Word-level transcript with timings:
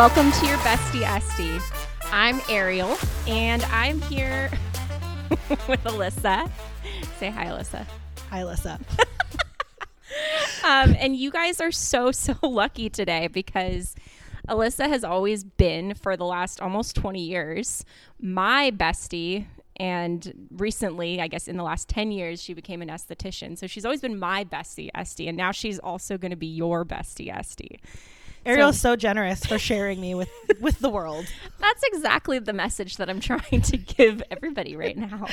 Welcome 0.00 0.32
to 0.32 0.46
your 0.46 0.56
bestie 0.60 1.02
Esty. 1.02 1.60
I'm 2.10 2.40
Ariel, 2.48 2.96
and 3.26 3.62
I'm 3.64 4.00
here 4.00 4.50
with 5.68 5.84
Alyssa. 5.84 6.50
Say 7.18 7.28
hi, 7.28 7.48
Alyssa. 7.48 7.86
Hi, 8.30 8.40
Alyssa. 8.40 8.80
Um, 10.64 10.96
and 10.98 11.14
you 11.16 11.30
guys 11.30 11.60
are 11.60 11.70
so 11.70 12.12
so 12.12 12.34
lucky 12.42 12.88
today 12.88 13.28
because 13.28 13.94
Alyssa 14.48 14.88
has 14.88 15.04
always 15.04 15.44
been 15.44 15.92
for 15.92 16.16
the 16.16 16.24
last 16.24 16.62
almost 16.62 16.96
20 16.96 17.22
years 17.22 17.84
my 18.18 18.70
bestie. 18.70 19.48
And 19.76 20.48
recently, 20.50 21.20
I 21.20 21.28
guess 21.28 21.46
in 21.46 21.58
the 21.58 21.62
last 21.62 21.88
10 21.90 22.10
years, 22.10 22.42
she 22.42 22.54
became 22.54 22.80
an 22.80 22.88
esthetician. 22.88 23.58
So 23.58 23.66
she's 23.66 23.84
always 23.84 24.00
been 24.00 24.18
my 24.18 24.44
bestie, 24.44 24.88
Esty. 24.94 25.28
And 25.28 25.36
now 25.36 25.52
she's 25.52 25.78
also 25.78 26.16
going 26.16 26.30
to 26.30 26.36
be 26.36 26.46
your 26.46 26.86
bestie, 26.86 27.34
Esty. 27.34 27.80
Ariel's 28.46 28.80
so, 28.80 28.96
generous 28.96 29.44
for 29.44 29.58
sharing 29.58 30.00
me 30.00 30.14
with 30.14 30.30
with 30.60 30.78
the 30.80 30.88
world. 30.88 31.26
That's 31.58 31.82
exactly 31.92 32.38
the 32.38 32.52
message 32.52 32.96
that 32.96 33.10
I'm 33.10 33.20
trying 33.20 33.60
to 33.62 33.76
give 33.76 34.22
everybody 34.30 34.76
right 34.76 34.96
now 34.96 35.26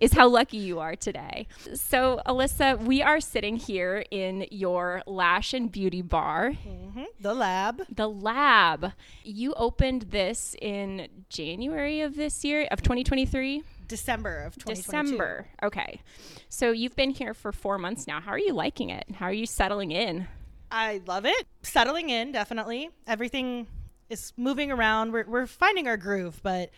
is 0.00 0.12
how 0.12 0.28
lucky 0.28 0.56
you 0.56 0.80
are 0.80 0.96
today. 0.96 1.46
So, 1.74 2.20
Alyssa, 2.26 2.78
we 2.82 3.02
are 3.02 3.20
sitting 3.20 3.56
here 3.56 4.04
in 4.10 4.46
your 4.50 5.02
lash 5.06 5.52
and 5.54 5.70
beauty 5.70 6.02
bar, 6.02 6.52
Mm-hmm. 6.66 7.04
The 7.20 7.34
lab. 7.34 7.82
the 7.94 8.08
lab. 8.08 8.92
You 9.24 9.52
opened 9.54 10.02
this 10.10 10.54
in 10.60 11.08
January 11.28 12.00
of 12.00 12.16
this 12.16 12.44
year 12.44 12.66
of 12.70 12.82
2023. 12.82 13.62
December 13.86 14.42
of 14.42 14.54
2022. 14.54 14.82
December. 14.82 15.46
Okay. 15.62 16.00
So 16.48 16.70
you've 16.72 16.96
been 16.96 17.10
here 17.10 17.34
for 17.34 17.52
4 17.52 17.78
months 17.78 18.06
now. 18.06 18.20
How 18.20 18.32
are 18.32 18.38
you 18.38 18.52
liking 18.54 18.90
it? 18.90 19.04
How 19.16 19.26
are 19.26 19.32
you 19.32 19.46
settling 19.46 19.90
in? 19.90 20.26
I 20.74 21.00
love 21.06 21.24
it. 21.24 21.46
Settling 21.62 22.10
in, 22.10 22.32
definitely. 22.32 22.90
Everything 23.06 23.68
is 24.10 24.32
moving 24.36 24.72
around. 24.72 25.12
We're, 25.12 25.24
we're 25.24 25.46
finding 25.46 25.86
our 25.86 25.96
groove, 25.96 26.40
but 26.42 26.70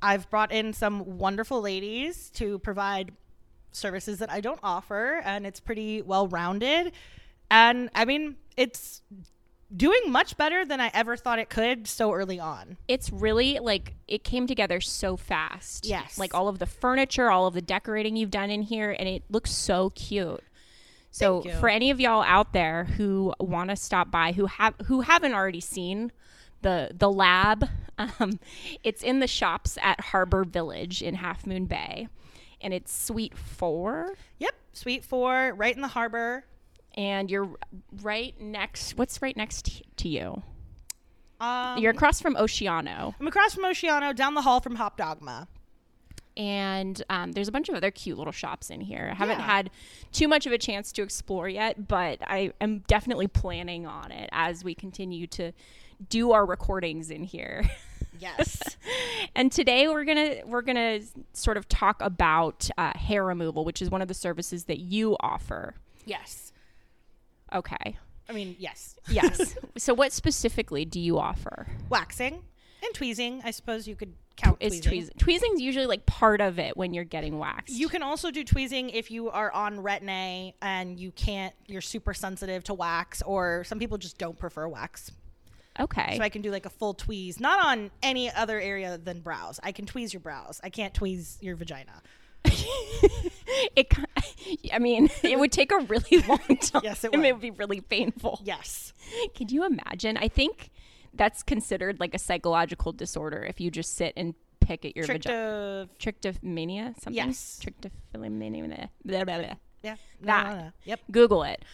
I've 0.00 0.28
brought 0.30 0.52
in 0.52 0.72
some 0.72 1.18
wonderful 1.18 1.60
ladies 1.60 2.30
to 2.30 2.58
provide 2.60 3.12
services 3.70 4.18
that 4.20 4.30
I 4.30 4.40
don't 4.40 4.58
offer, 4.62 5.20
and 5.24 5.46
it's 5.46 5.60
pretty 5.60 6.00
well 6.00 6.28
rounded. 6.28 6.92
And 7.50 7.90
I 7.94 8.06
mean, 8.06 8.36
it's 8.56 9.02
doing 9.76 10.00
much 10.10 10.38
better 10.38 10.64
than 10.64 10.80
I 10.80 10.90
ever 10.94 11.16
thought 11.16 11.38
it 11.38 11.50
could 11.50 11.86
so 11.86 12.12
early 12.12 12.40
on. 12.40 12.78
it's 12.88 13.10
really 13.12 13.58
like 13.58 13.94
it 14.08 14.24
came 14.24 14.46
together 14.46 14.80
so 14.80 15.16
fast. 15.18 15.86
Yes. 15.86 16.18
Like 16.18 16.34
all 16.34 16.48
of 16.48 16.58
the 16.58 16.66
furniture, 16.66 17.30
all 17.30 17.46
of 17.46 17.54
the 17.54 17.62
decorating 17.62 18.16
you've 18.16 18.30
done 18.30 18.50
in 18.50 18.62
here, 18.62 18.96
and 18.98 19.08
it 19.08 19.24
looks 19.30 19.50
so 19.50 19.90
cute. 19.90 20.42
So 21.12 21.42
for 21.60 21.68
any 21.68 21.90
of 21.90 22.00
y'all 22.00 22.22
out 22.22 22.52
there 22.52 22.84
who 22.84 23.32
want 23.38 23.70
to 23.70 23.76
stop 23.76 24.10
by, 24.10 24.32
who 24.32 24.46
have 24.46 24.74
who 24.86 25.02
haven't 25.02 25.34
already 25.34 25.60
seen 25.60 26.10
the 26.62 26.90
the 26.92 27.10
lab, 27.10 27.68
um, 27.98 28.40
it's 28.82 29.02
in 29.02 29.20
the 29.20 29.26
shops 29.28 29.78
at 29.82 30.00
Harbor 30.00 30.44
Village 30.44 31.02
in 31.02 31.14
Half 31.16 31.46
Moon 31.46 31.66
Bay, 31.66 32.08
and 32.60 32.72
it's 32.74 32.92
Suite 32.92 33.36
Four, 33.36 34.14
Yep, 34.38 34.54
Suite 34.72 35.04
4, 35.04 35.52
right 35.56 35.74
in 35.74 35.82
the 35.82 35.88
harbor. 35.88 36.44
and 36.94 37.30
you're 37.30 37.48
right 38.02 38.38
next. 38.40 38.96
What's 38.96 39.20
right 39.22 39.36
next 39.36 39.66
t- 39.66 39.84
to 39.96 40.08
you? 40.08 40.42
Um, 41.40 41.78
You're 41.78 41.90
across 41.90 42.20
from 42.20 42.36
Oceano. 42.36 43.14
I'm 43.18 43.26
across 43.26 43.54
from 43.54 43.64
Oceano, 43.64 44.14
down 44.14 44.34
the 44.34 44.42
hall 44.42 44.60
from 44.60 44.76
Hop 44.76 44.96
Dogma. 44.96 45.48
And 46.36 47.02
um, 47.10 47.32
there's 47.32 47.48
a 47.48 47.52
bunch 47.52 47.68
of 47.68 47.74
other 47.74 47.90
cute 47.90 48.18
little 48.18 48.32
shops 48.32 48.70
in 48.70 48.80
here. 48.80 49.08
I 49.12 49.14
haven't 49.14 49.38
Yeah. 49.38 49.46
had 49.46 49.70
too 50.12 50.28
much 50.28 50.46
of 50.46 50.52
a 50.52 50.58
chance 50.58 50.92
to 50.92 51.02
explore 51.02 51.48
yet, 51.48 51.88
but 51.88 52.18
I 52.26 52.52
am 52.60 52.80
definitely 52.86 53.26
planning 53.28 53.86
on 53.86 54.10
it 54.12 54.28
as 54.32 54.64
we 54.64 54.74
continue 54.74 55.26
to 55.28 55.52
do 56.08 56.32
our 56.32 56.44
recordings 56.46 57.10
in 57.10 57.24
here. 57.24 57.70
Yes. 58.18 58.60
and 59.34 59.50
today 59.50 59.88
we're 59.88 60.04
gonna 60.04 60.36
we're 60.46 60.62
gonna 60.62 61.00
sort 61.32 61.56
of 61.56 61.68
talk 61.68 62.00
about 62.00 62.68
uh, 62.78 62.96
hair 62.96 63.24
removal, 63.24 63.64
which 63.64 63.82
is 63.82 63.90
one 63.90 64.00
of 64.02 64.08
the 64.08 64.14
services 64.14 64.64
that 64.64 64.78
you 64.78 65.16
offer. 65.20 65.74
yes. 66.04 66.52
Okay. 67.52 67.98
I 68.28 68.32
mean, 68.32 68.56
yes. 68.58 68.96
Yes. 69.10 69.56
so 69.76 69.92
what 69.92 70.12
specifically 70.12 70.84
do 70.84 70.98
you 71.00 71.18
offer? 71.18 71.66
Waxing 71.90 72.42
and 72.82 72.94
tweezing. 72.94 73.42
I 73.44 73.50
suppose 73.50 73.86
you 73.86 73.94
could 73.94 74.14
count 74.36 74.58
Is 74.60 74.80
tweezing. 74.80 74.82
tweezing? 74.90 75.14
Tweezing's 75.18 75.60
usually 75.60 75.86
like 75.86 76.06
part 76.06 76.40
of 76.40 76.58
it 76.58 76.76
when 76.76 76.94
you're 76.94 77.04
getting 77.04 77.38
waxed. 77.38 77.74
You 77.74 77.88
can 77.88 78.02
also 78.02 78.30
do 78.30 78.44
tweezing 78.44 78.90
if 78.90 79.10
you 79.10 79.30
are 79.30 79.50
on 79.52 79.78
retin-A 79.78 80.54
and 80.62 80.98
you 80.98 81.10
can't, 81.12 81.54
you're 81.66 81.80
super 81.80 82.14
sensitive 82.14 82.64
to 82.64 82.74
wax, 82.74 83.22
or 83.22 83.64
some 83.64 83.78
people 83.78 83.98
just 83.98 84.18
don't 84.18 84.38
prefer 84.38 84.66
wax. 84.68 85.10
okay. 85.80 86.16
So 86.16 86.22
I 86.22 86.28
can 86.28 86.42
do 86.42 86.50
like 86.50 86.66
a 86.66 86.70
full 86.70 86.94
tweeze, 86.94 87.40
not 87.40 87.64
on 87.64 87.90
any 88.02 88.30
other 88.32 88.60
area 88.60 88.98
than 88.98 89.20
brows. 89.20 89.58
I 89.62 89.72
can 89.72 89.86
tweeze 89.86 90.12
your 90.12 90.20
brows. 90.20 90.60
I 90.64 90.70
can't 90.70 90.92
tweeze 90.94 91.36
your 91.40 91.56
vagina. 91.56 92.02
it 93.76 93.92
i 94.72 94.78
mean 94.78 95.08
it 95.22 95.38
would 95.38 95.52
take 95.52 95.70
a 95.72 95.78
really 95.78 96.18
long 96.28 96.56
time 96.60 96.80
Yes, 96.84 97.04
it 97.04 97.12
would. 97.12 97.24
it 97.24 97.32
would 97.32 97.40
be 97.40 97.50
really 97.52 97.80
painful 97.80 98.40
Yes. 98.44 98.92
can 99.34 99.48
you 99.48 99.64
imagine 99.64 100.16
i 100.16 100.26
think 100.28 100.70
that's 101.14 101.42
considered 101.42 102.00
like 102.00 102.14
a 102.14 102.18
psychological 102.18 102.92
disorder 102.92 103.44
if 103.48 103.60
you 103.60 103.70
just 103.70 103.94
sit 103.96 104.12
and 104.16 104.34
pick 104.60 104.84
at 104.84 104.96
your 104.96 105.04
vagina 105.06 105.88
Tricked 105.98 106.22
trichoptomania 106.24 106.94
something 107.00 107.14
Yes. 107.14 107.60
trichoptomania 107.62 108.88
blah, 109.04 109.24
blah, 109.24 109.38
blah. 109.38 109.54
Yeah. 109.82 109.96
That. 110.22 110.46
no, 110.48 110.54
no. 110.56 110.70
Yep. 110.84 111.00
google 111.10 111.42
it 111.42 111.64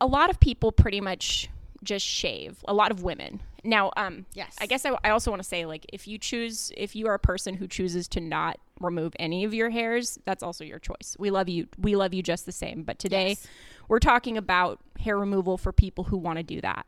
a 0.00 0.06
lot 0.06 0.30
of 0.30 0.38
people 0.40 0.70
pretty 0.72 1.00
much 1.00 1.48
just 1.82 2.06
shave 2.06 2.58
a 2.66 2.74
lot 2.74 2.90
of 2.90 3.02
women 3.02 3.40
now 3.64 3.90
um 3.96 4.24
Yes. 4.34 4.56
i 4.60 4.66
guess 4.66 4.84
i, 4.86 4.96
I 5.04 5.10
also 5.10 5.30
want 5.30 5.42
to 5.42 5.48
say 5.48 5.66
like 5.66 5.84
if 5.92 6.06
you 6.08 6.18
choose 6.18 6.72
if 6.76 6.94
you 6.96 7.06
are 7.08 7.14
a 7.14 7.18
person 7.18 7.54
who 7.54 7.66
chooses 7.66 8.06
to 8.08 8.20
not 8.20 8.58
remove 8.80 9.12
any 9.18 9.44
of 9.44 9.52
your 9.52 9.70
hairs 9.70 10.18
that's 10.24 10.42
also 10.42 10.64
your 10.64 10.78
choice 10.78 11.16
we 11.18 11.30
love 11.30 11.48
you 11.48 11.66
we 11.78 11.96
love 11.96 12.14
you 12.14 12.22
just 12.22 12.46
the 12.46 12.52
same 12.52 12.82
but 12.84 12.98
today 13.00 13.28
Yes. 13.30 13.46
we're 13.88 13.98
talking 13.98 14.36
about 14.36 14.78
hair 15.00 15.18
removal 15.18 15.58
for 15.58 15.72
people 15.72 16.04
who 16.04 16.16
want 16.16 16.38
to 16.38 16.42
do 16.44 16.60
that 16.60 16.86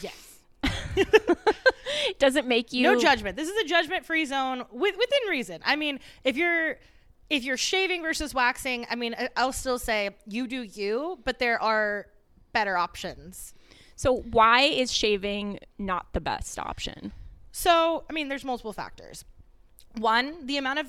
Yes. 0.00 0.31
It 0.96 2.18
doesn't 2.18 2.46
make 2.46 2.72
you 2.72 2.82
no 2.84 2.98
judgment. 3.00 3.36
This 3.36 3.48
is 3.48 3.56
a 3.64 3.66
judgment-free 3.66 4.24
zone 4.26 4.64
with, 4.70 4.96
within 4.96 5.28
reason. 5.28 5.60
I 5.64 5.76
mean, 5.76 6.00
if 6.24 6.36
you're 6.36 6.78
if 7.30 7.44
you're 7.44 7.56
shaving 7.56 8.02
versus 8.02 8.34
waxing, 8.34 8.86
I 8.90 8.94
mean, 8.96 9.14
I- 9.18 9.30
I'll 9.36 9.52
still 9.52 9.78
say 9.78 10.10
you 10.26 10.46
do 10.46 10.62
you, 10.62 11.18
but 11.24 11.38
there 11.38 11.60
are 11.62 12.06
better 12.52 12.76
options. 12.76 13.54
so 13.96 14.16
why 14.32 14.62
is 14.62 14.92
shaving 14.92 15.58
not 15.78 16.12
the 16.12 16.20
best 16.20 16.58
option 16.58 17.12
So, 17.52 18.04
I 18.10 18.12
mean, 18.12 18.28
there's 18.28 18.44
multiple 18.44 18.72
factors. 18.74 19.24
One, 19.98 20.46
the 20.46 20.56
amount 20.58 20.78
of 20.80 20.86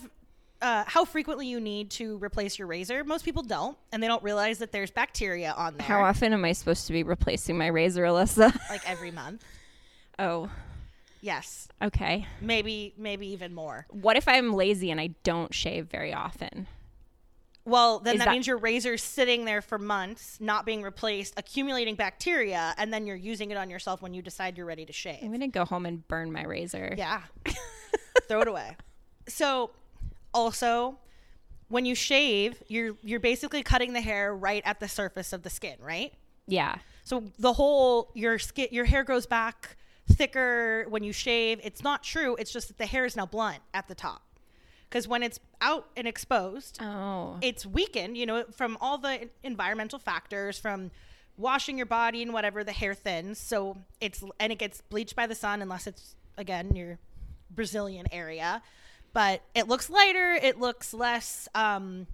uh, 0.61 0.83
how 0.87 1.03
frequently 1.05 1.45
you 1.47 1.59
need 1.59 1.89
to 1.91 2.17
replace 2.19 2.57
your 2.57 2.67
razor. 2.69 3.03
Most 3.03 3.23
people 3.25 3.43
don't, 3.43 3.77
and 3.91 4.01
they 4.01 4.07
don't 4.07 4.23
realize 4.23 4.59
that 4.59 4.71
there's 4.71 4.91
bacteria 4.91 5.53
on 5.57 5.75
there. 5.77 5.85
how 5.87 6.01
often 6.01 6.31
am 6.33 6.45
i 6.45 6.53
supposed 6.53 6.87
to 6.87 6.93
be 6.93 7.03
replacing 7.03 7.57
my 7.57 7.67
razor 7.67 8.03
alyssa 8.03 8.53
Like 8.69 8.89
every 8.89 9.11
month. 9.11 9.43
Oh 10.19 10.49
Yes, 11.21 11.69
okay 11.81 12.27
maybe 12.41 12.93
maybe 12.97 13.27
even 13.27 13.53
more. 13.53 13.85
what 13.89 14.17
if 14.17 14.27
i'm 14.27 14.53
lazy 14.53 14.91
and 14.91 14.99
i 14.99 15.07
don't 15.23 15.53
shave 15.53 15.87
very 15.87 16.13
often 16.13 16.67
Well, 17.65 17.99
then 17.99 18.17
that, 18.17 18.25
that- 18.25 18.31
means 18.33 18.45
your 18.45 18.57
razor's 18.57 19.01
sitting 19.01 19.45
there 19.45 19.61
for 19.61 19.79
months, 19.79 20.37
not 20.41 20.65
being 20.65 20.81
replaced, 20.83 21.33
accumulating 21.37 21.95
bacteria, 21.95 22.73
and 22.77 22.91
then 22.93 23.07
you're 23.07 23.15
using 23.15 23.51
it 23.51 23.57
on 23.57 23.69
yourself 23.69 24.01
when 24.01 24.13
you 24.13 24.21
decide 24.21 24.57
you're 24.57 24.65
ready 24.65 24.85
to 24.85 24.91
shave. 24.91 25.19
i'm 25.23 25.31
gonna 25.31 25.47
go 25.47 25.63
home 25.63 25.85
and 25.85 26.05
burn 26.09 26.29
my 26.31 26.43
razor 26.43 26.93
Yeah. 26.97 27.21
Throw 28.27 28.41
it 28.41 28.47
away. 28.49 28.75
So, 29.27 29.71
also, 30.33 30.97
when 31.69 31.85
you 31.85 31.95
shave, 31.95 32.61
you're 32.67 32.95
you're 33.01 33.19
basically 33.21 33.63
cutting 33.63 33.93
the 33.93 34.01
hair 34.01 34.35
right 34.35 34.61
at 34.65 34.79
the 34.81 34.87
surface 34.89 35.31
of 35.33 35.43
the 35.43 35.49
skin, 35.49 35.77
right? 35.79 36.11
yeah 36.47 36.75
So 37.05 37.23
the 37.39 37.53
whole 37.53 38.11
your 38.13 38.37
skin 38.39 38.67
your 38.71 38.83
hair 38.85 39.05
grows 39.05 39.25
back 39.25 39.77
thicker 40.11 40.85
when 40.89 41.03
you 41.03 41.13
shave. 41.13 41.59
It's 41.63 41.83
not 41.83 42.03
true. 42.03 42.35
It's 42.37 42.51
just 42.51 42.67
that 42.67 42.77
the 42.77 42.85
hair 42.85 43.05
is 43.05 43.15
now 43.15 43.25
blunt 43.25 43.59
at 43.73 43.87
the 43.87 43.95
top. 43.95 44.21
Cuz 44.89 45.07
when 45.07 45.23
it's 45.23 45.39
out 45.59 45.87
and 45.97 46.07
exposed, 46.07 46.77
oh 46.81 47.37
it's 47.41 47.65
weakened, 47.65 48.17
you 48.17 48.25
know, 48.25 48.45
from 48.55 48.77
all 48.79 48.97
the 48.97 49.29
environmental 49.43 49.97
factors 49.97 50.59
from 50.59 50.91
washing 51.35 51.77
your 51.77 51.87
body 51.87 52.21
and 52.21 52.31
whatever 52.31 52.63
the 52.63 52.71
hair 52.71 52.93
thins. 52.93 53.39
So 53.39 53.77
it's 53.99 54.23
and 54.39 54.51
it 54.51 54.59
gets 54.59 54.81
bleached 54.81 55.15
by 55.15 55.25
the 55.25 55.35
sun 55.35 55.61
unless 55.61 55.87
it's 55.87 56.15
again 56.37 56.75
your 56.75 56.99
Brazilian 57.49 58.05
area. 58.11 58.61
But 59.13 59.41
it 59.53 59.67
looks 59.67 59.89
lighter, 59.89 60.33
it 60.33 60.59
looks 60.59 60.93
less 60.93 61.47
um 61.55 62.07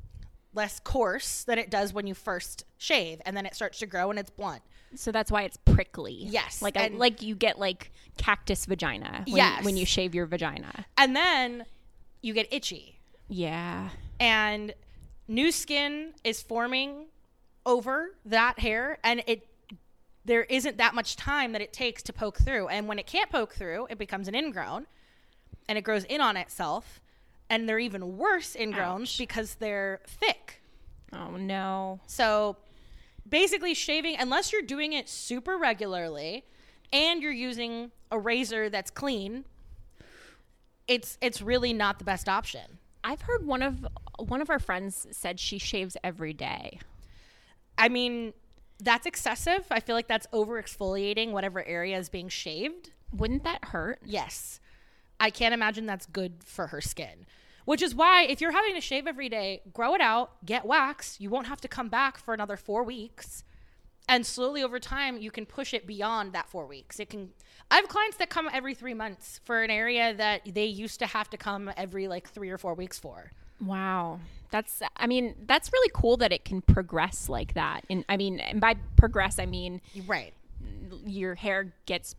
less 0.53 0.79
coarse 0.79 1.43
than 1.43 1.57
it 1.59 1.69
does 1.69 1.93
when 1.93 2.07
you 2.07 2.13
first 2.13 2.63
shave 2.77 3.21
and 3.25 3.37
then 3.37 3.45
it 3.45 3.53
starts 3.55 3.79
to 3.79 3.85
grow 3.85 4.09
and 4.09 4.17
it's 4.19 4.29
blunt. 4.31 4.61
So 4.95 5.11
that's 5.11 5.31
why 5.31 5.43
it's 5.43 5.57
prickly. 5.57 6.13
Yes, 6.13 6.61
Like 6.61 6.75
a, 6.75 6.89
like 6.89 7.21
you 7.21 7.35
get 7.35 7.59
like 7.59 7.91
cactus 8.17 8.65
vagina 8.65 9.23
when, 9.27 9.35
Yes. 9.37 9.63
when 9.63 9.77
you 9.77 9.85
shave 9.85 10.15
your 10.15 10.25
vagina. 10.25 10.85
And 10.97 11.15
then 11.15 11.65
you 12.21 12.33
get 12.33 12.51
itchy. 12.51 12.99
Yeah. 13.27 13.89
and 14.19 14.73
new 15.27 15.51
skin 15.51 16.13
is 16.23 16.41
forming 16.41 17.05
over 17.65 18.15
that 18.25 18.57
hair 18.57 18.97
and 19.03 19.21
it 19.27 19.45
there 20.25 20.43
isn't 20.43 20.77
that 20.77 20.93
much 20.95 21.15
time 21.15 21.51
that 21.53 21.61
it 21.61 21.71
takes 21.71 22.01
to 22.03 22.13
poke 22.13 22.37
through. 22.39 22.67
And 22.67 22.87
when 22.87 22.99
it 22.99 23.05
can't 23.07 23.31
poke 23.31 23.53
through, 23.53 23.87
it 23.89 23.97
becomes 23.97 24.27
an 24.27 24.35
ingrown 24.35 24.85
and 25.67 25.77
it 25.77 25.83
grows 25.83 26.03
in 26.03 26.21
on 26.21 26.35
itself. 26.37 26.99
And 27.49 27.67
they're 27.67 27.79
even 27.79 28.17
worse 28.17 28.55
ingrowns 28.55 29.01
Ouch. 29.01 29.17
because 29.17 29.55
they're 29.55 30.01
thick. 30.05 30.61
Oh 31.13 31.31
no. 31.31 31.99
So 32.05 32.57
basically, 33.27 33.73
shaving, 33.73 34.15
unless 34.19 34.51
you're 34.51 34.61
doing 34.61 34.93
it 34.93 35.09
super 35.09 35.57
regularly 35.57 36.45
and 36.93 37.21
you're 37.21 37.31
using 37.31 37.91
a 38.11 38.19
razor 38.19 38.69
that's 38.69 38.91
clean, 38.91 39.45
it's 40.87 41.17
it's 41.21 41.41
really 41.41 41.73
not 41.73 41.99
the 41.99 42.05
best 42.05 42.29
option. 42.29 42.77
I've 43.03 43.21
heard 43.21 43.45
one 43.45 43.61
of 43.61 43.87
one 44.19 44.41
of 44.41 44.49
our 44.49 44.59
friends 44.59 45.07
said 45.11 45.39
she 45.39 45.57
shaves 45.57 45.95
every 46.03 46.33
day. 46.33 46.79
I 47.77 47.89
mean, 47.89 48.33
that's 48.79 49.05
excessive. 49.05 49.65
I 49.71 49.79
feel 49.79 49.95
like 49.95 50.07
that's 50.07 50.27
over 50.33 50.61
exfoliating 50.61 51.31
whatever 51.31 51.65
area 51.65 51.97
is 51.97 52.09
being 52.09 52.29
shaved. 52.29 52.91
Wouldn't 53.13 53.43
that 53.43 53.65
hurt? 53.65 53.99
Yes. 54.05 54.59
I 55.19 55.29
can't 55.29 55.53
imagine 55.53 55.85
that's 55.85 56.05
good 56.05 56.43
for 56.43 56.67
her 56.67 56.81
skin. 56.81 57.25
Which 57.69 57.83
is 57.83 57.94
why, 57.94 58.24
if 58.24 58.42
you're 58.42 58.51
having 58.51 58.74
to 58.74 58.81
shave 58.81 59.06
every 59.06 59.30
day, 59.30 59.62
grow 59.71 59.94
it 59.94 60.01
out, 60.01 60.44
get 60.44 60.66
wax. 60.66 61.18
You 61.21 61.30
won't 61.30 61.45
have 61.45 61.62
to 61.62 61.68
come 61.68 61.88
back 61.88 62.18
for 62.18 62.33
another 62.33 62.57
four 62.57 62.83
weeks. 62.83 63.44
And 64.07 64.25
slowly 64.25 64.63
over 64.63 64.80
time, 64.80 65.19
you 65.19 65.30
can 65.30 65.45
push 65.45 65.71
it 65.71 65.86
beyond 65.86 66.33
that 66.33 66.50
four 66.50 66.66
weeks. 66.66 67.00
It 67.00 67.12
can. 67.12 67.30
I 67.69 67.75
have 67.75 67.88
clients 67.88 68.18
that 68.18 68.31
come 68.31 68.50
every 68.51 68.74
three 68.74 68.95
months 68.95 69.39
for 69.45 69.62
an 69.62 69.69
area 69.69 70.16
that 70.16 70.51
they 70.51 70.66
used 70.66 70.98
to 70.98 71.06
have 71.06 71.30
to 71.30 71.38
come 71.38 71.69
every 71.77 72.07
like 72.07 72.27
three 72.27 72.50
or 72.50 72.57
four 72.57 72.74
weeks 72.74 72.98
for. 72.98 73.33
Wow. 73.63 74.19
That's 74.50 74.81
I 74.98 75.06
mean, 75.06 75.36
that's 75.45 75.71
really 75.71 75.92
cool 75.94 76.18
that 76.18 76.31
it 76.31 76.44
can 76.45 76.63
progress 76.63 77.30
like 77.30 77.54
that. 77.54 77.86
And 77.88 78.04
I 78.10 78.18
mean, 78.18 78.39
and 78.39 78.60
by 78.60 78.77
progress 78.95 79.38
I 79.38 79.45
mean 79.45 79.80
Right. 80.07 80.33
your 81.06 81.36
hair 81.36 81.75
gets 81.86 82.16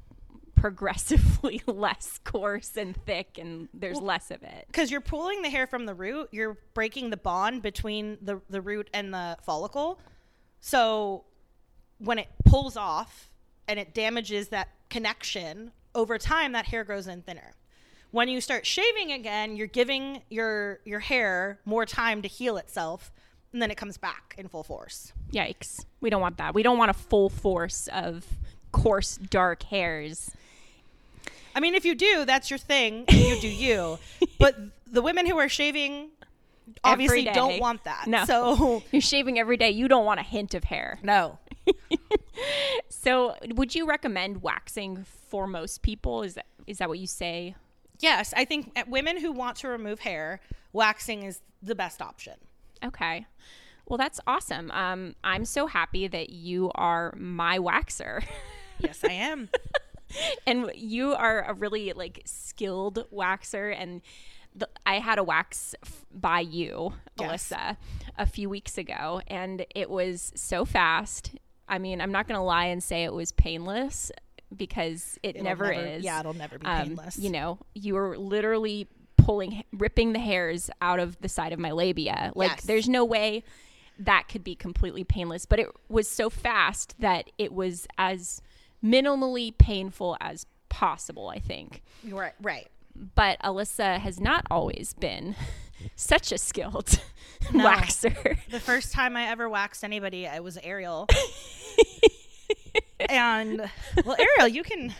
progressively 0.60 1.62
less 1.66 2.20
coarse 2.24 2.76
and 2.76 2.96
thick 3.06 3.38
and 3.38 3.68
there's 3.72 4.00
less 4.00 4.30
of 4.30 4.42
it. 4.42 4.66
because 4.66 4.90
you're 4.90 5.00
pulling 5.00 5.42
the 5.42 5.48
hair 5.48 5.66
from 5.66 5.86
the 5.86 5.94
root 5.94 6.28
you're 6.32 6.58
breaking 6.74 7.10
the 7.10 7.16
bond 7.16 7.62
between 7.62 8.18
the, 8.20 8.40
the 8.50 8.60
root 8.60 8.88
and 8.92 9.12
the 9.14 9.36
follicle 9.42 9.98
so 10.60 11.24
when 11.98 12.18
it 12.18 12.28
pulls 12.44 12.76
off 12.76 13.30
and 13.66 13.78
it 13.78 13.94
damages 13.94 14.48
that 14.48 14.68
connection 14.90 15.72
over 15.94 16.18
time 16.18 16.52
that 16.52 16.66
hair 16.66 16.84
grows 16.84 17.06
in 17.06 17.22
thinner 17.22 17.54
when 18.10 18.28
you 18.28 18.40
start 18.40 18.66
shaving 18.66 19.12
again 19.12 19.56
you're 19.56 19.66
giving 19.66 20.20
your 20.28 20.80
your 20.84 21.00
hair 21.00 21.58
more 21.64 21.86
time 21.86 22.20
to 22.20 22.28
heal 22.28 22.56
itself 22.58 23.10
and 23.52 23.62
then 23.62 23.70
it 23.70 23.76
comes 23.76 23.96
back 23.96 24.34
in 24.36 24.46
full 24.46 24.62
force 24.62 25.12
Yikes. 25.32 25.84
We 26.00 26.10
don't 26.10 26.20
want 26.20 26.38
that. 26.38 26.54
We 26.54 26.62
don't 26.62 26.78
want 26.78 26.90
a 26.90 26.94
full 26.94 27.28
force 27.28 27.88
of 27.92 28.26
coarse 28.72 29.16
dark 29.16 29.62
hairs. 29.64 30.30
I 31.54 31.60
mean 31.60 31.74
if 31.74 31.84
you 31.84 31.94
do 31.94 32.24
that's 32.24 32.50
your 32.50 32.58
thing 32.58 33.04
you 33.10 33.40
do 33.40 33.48
you 33.48 33.98
but 34.38 34.56
the 34.86 35.02
women 35.02 35.26
who 35.26 35.38
are 35.38 35.48
shaving 35.48 36.08
obviously 36.84 37.24
don't 37.24 37.60
want 37.60 37.84
that 37.84 38.06
No. 38.06 38.24
so 38.24 38.82
You're 38.92 39.00
shaving 39.02 39.38
every 39.38 39.56
day. 39.56 39.70
You 39.70 39.88
don't 39.88 40.04
want 40.04 40.20
a 40.20 40.22
hint 40.22 40.54
of 40.54 40.64
hair. 40.64 40.98
no 41.02 41.38
So, 42.88 43.34
would 43.54 43.74
you 43.74 43.86
recommend 43.86 44.42
waxing 44.42 45.04
for 45.28 45.46
most 45.46 45.82
people? 45.82 46.22
Is 46.22 46.34
that 46.34 46.46
is 46.66 46.78
that 46.78 46.88
what 46.88 46.98
you 46.98 47.06
say? 47.06 47.54
Yes, 47.98 48.32
I 48.36 48.44
think 48.44 48.72
uh, 48.76 48.84
women 48.88 49.18
who 49.18 49.32
want 49.32 49.56
to 49.58 49.68
remove 49.68 50.00
hair, 50.00 50.40
waxing 50.72 51.22
is 51.24 51.40
the 51.62 51.74
best 51.74 52.00
option. 52.00 52.34
Okay. 52.84 53.26
Well, 53.86 53.98
that's 53.98 54.20
awesome. 54.26 54.70
Um, 54.70 55.14
I'm 55.24 55.44
so 55.44 55.66
happy 55.66 56.08
that 56.08 56.30
you 56.30 56.70
are 56.74 57.14
my 57.16 57.58
waxer. 57.58 58.22
Yes, 58.78 59.02
I 59.04 59.12
am. 59.12 59.50
and 60.46 60.70
you 60.74 61.12
are 61.14 61.42
a 61.48 61.54
really 61.54 61.92
like 61.92 62.22
skilled 62.24 63.04
waxer 63.12 63.74
and 63.78 64.02
the, 64.54 64.68
I 64.84 64.98
had 64.98 65.18
a 65.18 65.22
wax 65.24 65.74
f- 65.84 66.04
by 66.12 66.40
you, 66.40 66.94
Yes. 67.18 67.52
Alyssa, 67.52 67.76
a 68.18 68.26
few 68.26 68.48
weeks 68.50 68.76
ago, 68.78 69.22
and 69.28 69.64
it 69.76 69.88
was 69.88 70.32
so 70.34 70.64
fast. 70.64 71.32
I 71.68 71.78
mean, 71.78 72.00
I'm 72.00 72.10
not 72.10 72.26
going 72.26 72.36
to 72.38 72.42
lie 72.42 72.64
and 72.64 72.82
say 72.82 73.04
it 73.04 73.12
was 73.12 73.30
painless 73.30 74.10
because 74.56 75.18
it 75.22 75.40
never, 75.40 75.70
never- 75.72 75.86
is. 75.86 76.02
yeah, 76.04 76.18
it'll 76.18 76.34
never 76.34 76.58
be 76.58 76.66
Um, 76.66 76.88
painless. 76.88 77.16
You 77.16 77.30
know, 77.30 77.58
you 77.74 77.94
were 77.94 78.18
literally 78.18 78.88
pulling, 79.16 79.62
ripping 79.72 80.14
the 80.14 80.18
hairs 80.18 80.68
out 80.82 80.98
of 80.98 81.16
the 81.20 81.28
side 81.28 81.52
of 81.52 81.60
my 81.60 81.70
labia. 81.70 82.32
Like, 82.34 82.50
Yes. 82.50 82.64
there's 82.64 82.88
no 82.88 83.04
way 83.04 83.44
that 84.00 84.26
could 84.28 84.42
be 84.42 84.56
completely 84.56 85.04
painless, 85.04 85.46
but 85.46 85.60
it 85.60 85.68
was 85.88 86.08
so 86.08 86.28
fast 86.28 86.96
that 86.98 87.30
it 87.38 87.52
was 87.52 87.86
as 87.98 88.42
minimally 88.84 89.56
painful 89.56 90.16
as 90.20 90.46
possible, 90.68 91.28
I 91.28 91.38
think. 91.38 91.82
Right, 92.08 92.32
right. 92.40 92.68
But 93.14 93.38
Alyssa 93.40 93.98
has 93.98 94.20
not 94.20 94.46
always 94.50 94.94
been 94.94 95.36
such 95.96 96.32
a 96.32 96.38
skilled 96.38 97.00
waxer. 97.52 98.38
The 98.50 98.60
first 98.60 98.92
time 98.92 99.16
I 99.16 99.26
ever 99.26 99.48
waxed 99.48 99.84
anybody, 99.84 100.26
I 100.26 100.40
was 100.40 100.58
Ariel. 100.62 101.06
and 103.08 103.70
well, 104.04 104.16
Ariel, 104.18 104.48
you 104.48 104.62
can. 104.62 104.94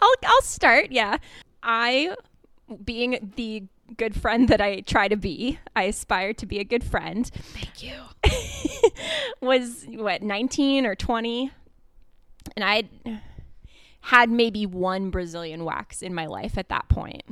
I'll 0.00 0.14
I'll 0.24 0.42
start. 0.42 0.90
Yeah, 0.90 1.18
I, 1.62 2.14
being 2.84 3.32
the 3.36 3.64
good 3.96 4.14
friend 4.16 4.48
that 4.48 4.60
I 4.60 4.80
try 4.80 5.08
to 5.08 5.16
be, 5.16 5.58
I 5.76 5.84
aspire 5.84 6.32
to 6.34 6.46
be 6.46 6.58
a 6.58 6.64
good 6.64 6.82
friend. 6.82 7.26
Thank 7.32 7.82
you. 7.82 7.94
was 9.40 9.86
what 9.88 10.22
19 10.22 10.86
or 10.86 10.94
20 10.94 11.52
and 12.56 12.64
i 12.64 12.82
had 14.00 14.30
maybe 14.30 14.64
one 14.66 15.10
brazilian 15.10 15.64
wax 15.64 16.00
in 16.02 16.14
my 16.14 16.26
life 16.26 16.56
at 16.56 16.68
that 16.68 16.88
point. 16.88 17.22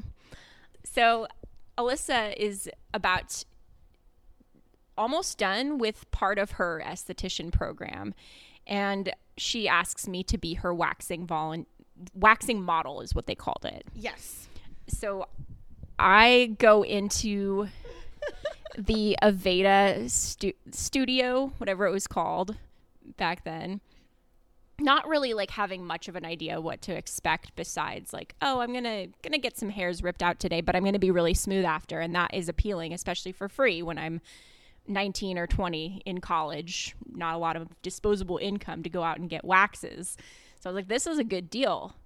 So 0.82 1.26
alyssa 1.79 2.35
is 2.37 2.69
about 2.93 3.44
almost 4.99 5.38
done 5.38 5.79
with 5.79 6.11
part 6.11 6.38
of 6.38 6.53
her 6.53 6.82
esthetician 6.85 7.53
program. 7.53 8.12
And 8.67 9.12
she 9.37 9.69
asks 9.69 10.09
me 10.09 10.23
to 10.25 10.38
be 10.38 10.55
her 10.55 10.73
waxing 10.75 11.27
volun- 11.27 11.67
waxing 12.15 12.62
model 12.62 13.00
is 13.00 13.15
what 13.15 13.27
they 13.27 13.35
called 13.35 13.65
it. 13.65 13.85
Yes. 13.94 14.49
so 14.88 15.27
I 15.99 16.56
go 16.58 16.82
into 16.82 17.69
the 18.77 19.17
Aveda 19.22 20.10
stu- 20.10 20.55
studio, 20.72 21.53
whatever 21.58 21.87
it 21.87 21.93
was 21.93 22.08
called 22.08 22.56
back 23.17 23.44
then, 23.44 23.81
not 24.81 25.07
really 25.07 25.35
like 25.35 25.51
having 25.51 25.85
much 25.85 26.09
of 26.09 26.17
an 26.17 26.25
idea 26.25 26.61
what 26.61 26.83
to 26.83 26.95
expect 26.95 27.55
besides 27.55 28.13
like, 28.13 28.35
oh, 28.43 28.61
I'm 28.61 28.73
going 28.73 29.13
to 29.33 29.39
get 29.39 29.57
some 29.57 29.71
hairs 29.71 30.03
ripped 30.03 30.23
out 30.23 30.41
today, 30.41 30.61
but 30.61 30.75
I'm 30.75 30.85
to 30.85 30.99
be 30.99 31.11
really 31.11 31.35
smooth 31.35 31.65
after 31.65 32.01
and 32.01 32.15
that 32.15 32.35
is 32.35 32.49
appealing 32.49 32.93
especially 32.93 33.33
for 33.33 33.49
free 33.49 33.83
when 33.83 33.99
I'm 33.99 34.21
19 34.87 35.39
or 35.39 35.47
20 35.47 36.03
in 36.05 36.21
college, 36.21 36.95
not 37.11 37.35
a 37.35 37.39
lot 37.39 37.57
of 37.57 37.69
disposable 37.83 38.39
income 38.39 38.83
to 38.83 38.91
go 38.91 39.03
out 39.03 39.19
and 39.19 39.31
get 39.31 39.45
waxes. 39.45 40.17
So 40.61 40.69
I 40.69 40.73
was 40.73 40.77
like, 40.77 40.89
this 40.89 41.07
is 41.07 41.19
a 41.19 41.25
good 41.25 41.49
deal. 41.51 41.95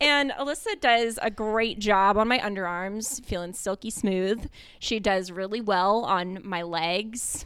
And 0.00 0.30
Alyssa 0.30 0.80
does 0.80 1.18
a 1.20 1.30
great 1.30 1.78
job 1.78 2.16
on 2.16 2.28
my 2.28 2.38
underarms, 2.38 3.24
feeling 3.24 3.52
silky 3.52 3.90
smooth. 3.90 4.48
She 4.78 5.00
does 5.00 5.30
really 5.30 5.60
well 5.60 6.04
on 6.04 6.38
my 6.42 6.62
legs. 6.62 7.44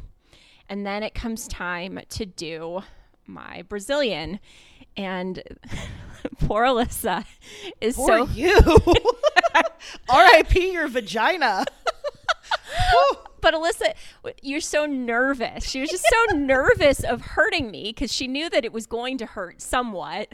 And 0.68 0.86
then 0.86 1.02
it 1.02 1.14
comes 1.14 1.46
time 1.46 2.00
to 2.10 2.26
do 2.26 2.82
my 3.26 3.62
Brazilian. 3.68 4.40
And 4.96 5.42
poor 6.40 6.64
Alyssa 6.64 7.24
is 7.80 7.96
For 7.96 8.06
so 8.06 8.24
you. 8.26 8.58
R.I.P. 10.08 10.72
your 10.72 10.88
vagina. 10.88 11.64
But 13.40 13.52
Alyssa, 13.52 13.92
you're 14.40 14.62
so 14.62 14.86
nervous. 14.86 15.68
She 15.68 15.78
was 15.78 15.90
just 15.90 16.06
so 16.08 16.34
nervous 16.34 17.04
of 17.04 17.20
hurting 17.20 17.70
me 17.70 17.92
because 17.94 18.10
she 18.10 18.26
knew 18.26 18.48
that 18.48 18.64
it 18.64 18.72
was 18.72 18.86
going 18.86 19.18
to 19.18 19.26
hurt 19.26 19.60
somewhat. 19.60 20.28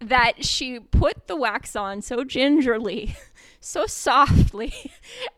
That 0.00 0.42
she 0.42 0.80
put 0.80 1.26
the 1.26 1.36
wax 1.36 1.76
on 1.76 2.00
so 2.00 2.24
gingerly, 2.24 3.16
so 3.60 3.84
softly, 3.86 4.92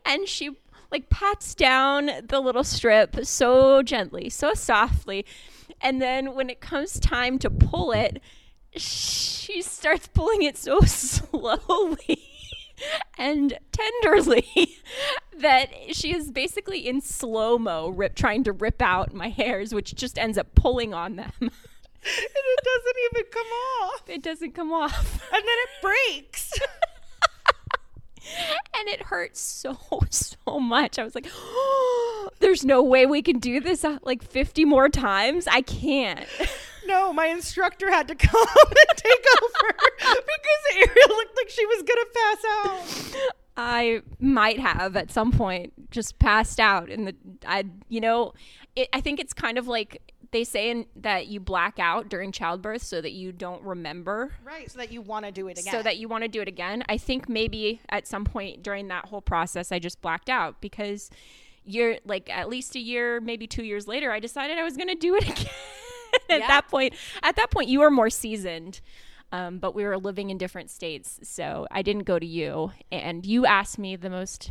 and 0.05 0.25
she 0.25 0.51
like 0.91 1.09
pats 1.09 1.53
down 1.55 2.09
the 2.27 2.39
little 2.39 2.63
strip 2.63 3.17
so 3.23 3.81
gently, 3.83 4.29
so 4.29 4.53
softly. 4.53 5.25
And 5.81 6.01
then 6.01 6.33
when 6.35 6.49
it 6.49 6.61
comes 6.61 6.99
time 6.99 7.39
to 7.39 7.49
pull 7.49 7.91
it, 7.91 8.21
she 8.75 9.61
starts 9.61 10.07
pulling 10.07 10.43
it 10.43 10.57
so 10.57 10.79
slowly 10.85 12.23
and 13.17 13.57
tenderly 13.71 14.77
that 15.37 15.69
she 15.91 16.15
is 16.15 16.31
basically 16.31 16.87
in 16.87 17.01
slow 17.01 17.57
mo 17.57 17.89
rip 17.89 18.15
trying 18.15 18.43
to 18.43 18.53
rip 18.53 18.81
out 18.81 19.13
my 19.13 19.27
hairs 19.29 19.73
which 19.73 19.95
just 19.95 20.17
ends 20.17 20.37
up 20.37 20.53
pulling 20.55 20.93
on 20.93 21.15
them 21.17 21.31
and 21.41 21.51
it 21.51 22.63
doesn't 22.63 22.95
even 23.11 23.31
come 23.31 23.47
off. 23.47 24.09
it 24.09 24.23
doesn't 24.23 24.53
come 24.53 24.71
off 24.71 25.21
And 25.33 25.43
then 25.43 25.43
it 25.43 25.69
breaks. 25.81 26.53
and 28.77 28.87
it 28.89 29.03
hurts 29.03 29.39
so 29.39 29.77
so 30.09 30.59
much 30.59 30.97
i 30.99 31.03
was 31.03 31.15
like 31.15 31.27
oh, 31.33 32.29
there's 32.39 32.65
no 32.65 32.81
way 32.81 33.05
we 33.05 33.21
can 33.21 33.39
do 33.39 33.59
this 33.59 33.83
uh, 33.83 33.99
like 34.03 34.23
50 34.23 34.65
more 34.65 34.89
times. 34.89 35.47
I 35.47 35.61
can't. 35.61 36.25
No, 36.87 37.13
my 37.13 37.27
instructor 37.27 37.91
had 37.91 38.07
to 38.07 38.15
come 38.15 38.47
and 38.57 38.97
take 38.97 39.25
over 39.43 39.75
because 39.99 40.75
Ariel 40.75 41.07
looked 41.09 41.37
like 41.37 41.47
she 41.47 41.63
was 41.67 41.83
gonna 41.83 42.05
pass 42.15 43.17
out. 43.21 43.31
I 43.55 44.01
might 44.19 44.59
have 44.59 44.95
at 44.95 45.11
some 45.11 45.31
point 45.31 45.91
just 45.91 46.17
passed 46.17 46.59
out 46.59 46.89
in 46.89 47.05
the 47.05 47.15
I 47.45 47.65
you 47.89 48.01
know, 48.01 48.33
it, 48.75 48.89
I 48.91 49.01
think 49.01 49.19
it's 49.19 49.33
kind 49.35 49.59
of 49.59 49.67
like 49.67 50.01
they 50.31 50.43
say 50.43 50.69
in, 50.69 50.85
that 50.95 51.27
you 51.27 51.39
black 51.39 51.79
out 51.79 52.07
during 52.09 52.31
childbirth 52.31 52.83
so 52.83 53.01
that 53.01 53.11
you 53.13 53.31
don't 53.31 53.63
remember 53.63 54.31
Right, 54.43 54.69
so 54.69 54.77
that 54.77 54.91
you 54.91 55.01
want 55.01 55.25
to 55.25 55.31
do 55.31 55.47
it 55.47 55.59
again. 55.59 55.71
so 55.73 55.81
that 55.81 55.97
you 55.97 56.07
want 56.07 56.23
to 56.23 56.27
do 56.27 56.41
it 56.41 56.47
again. 56.47 56.83
I 56.87 56.97
think 56.97 57.27
maybe 57.27 57.81
at 57.89 58.07
some 58.07 58.25
point 58.25 58.61
during 58.63 58.87
that 58.89 59.05
whole 59.05 59.21
process 59.21 59.71
I 59.71 59.79
just 59.79 60.01
blacked 60.01 60.29
out 60.29 60.61
because 60.61 61.09
you're 61.65 61.97
like 62.05 62.29
at 62.29 62.47
least 62.49 62.75
a 62.75 62.79
year, 62.79 63.19
maybe 63.19 63.47
2 63.47 63.63
years 63.63 63.87
later 63.87 64.11
I 64.11 64.19
decided 64.19 64.57
I 64.57 64.63
was 64.63 64.77
going 64.77 64.89
to 64.89 64.95
do 64.95 65.15
it 65.15 65.23
again. 65.29 65.45
at 66.29 66.39
Yeah. 66.41 66.47
that 66.47 66.67
point, 66.67 66.93
at 67.23 67.35
that 67.35 67.49
point 67.51 67.69
you 67.69 67.79
were 67.79 67.91
more 67.91 68.09
seasoned. 68.09 68.81
Um, 69.31 69.59
but 69.59 69.75
we 69.75 69.83
were 69.83 69.97
living 69.99 70.31
in 70.31 70.39
different 70.39 70.71
states, 70.71 71.19
so 71.21 71.67
I 71.69 71.83
didn't 71.83 72.05
go 72.05 72.17
to 72.17 72.25
you. 72.25 72.71
And 72.91 73.23
you 73.23 73.45
asked 73.45 73.77
me 73.77 73.95
the 73.95 74.09
most 74.09 74.49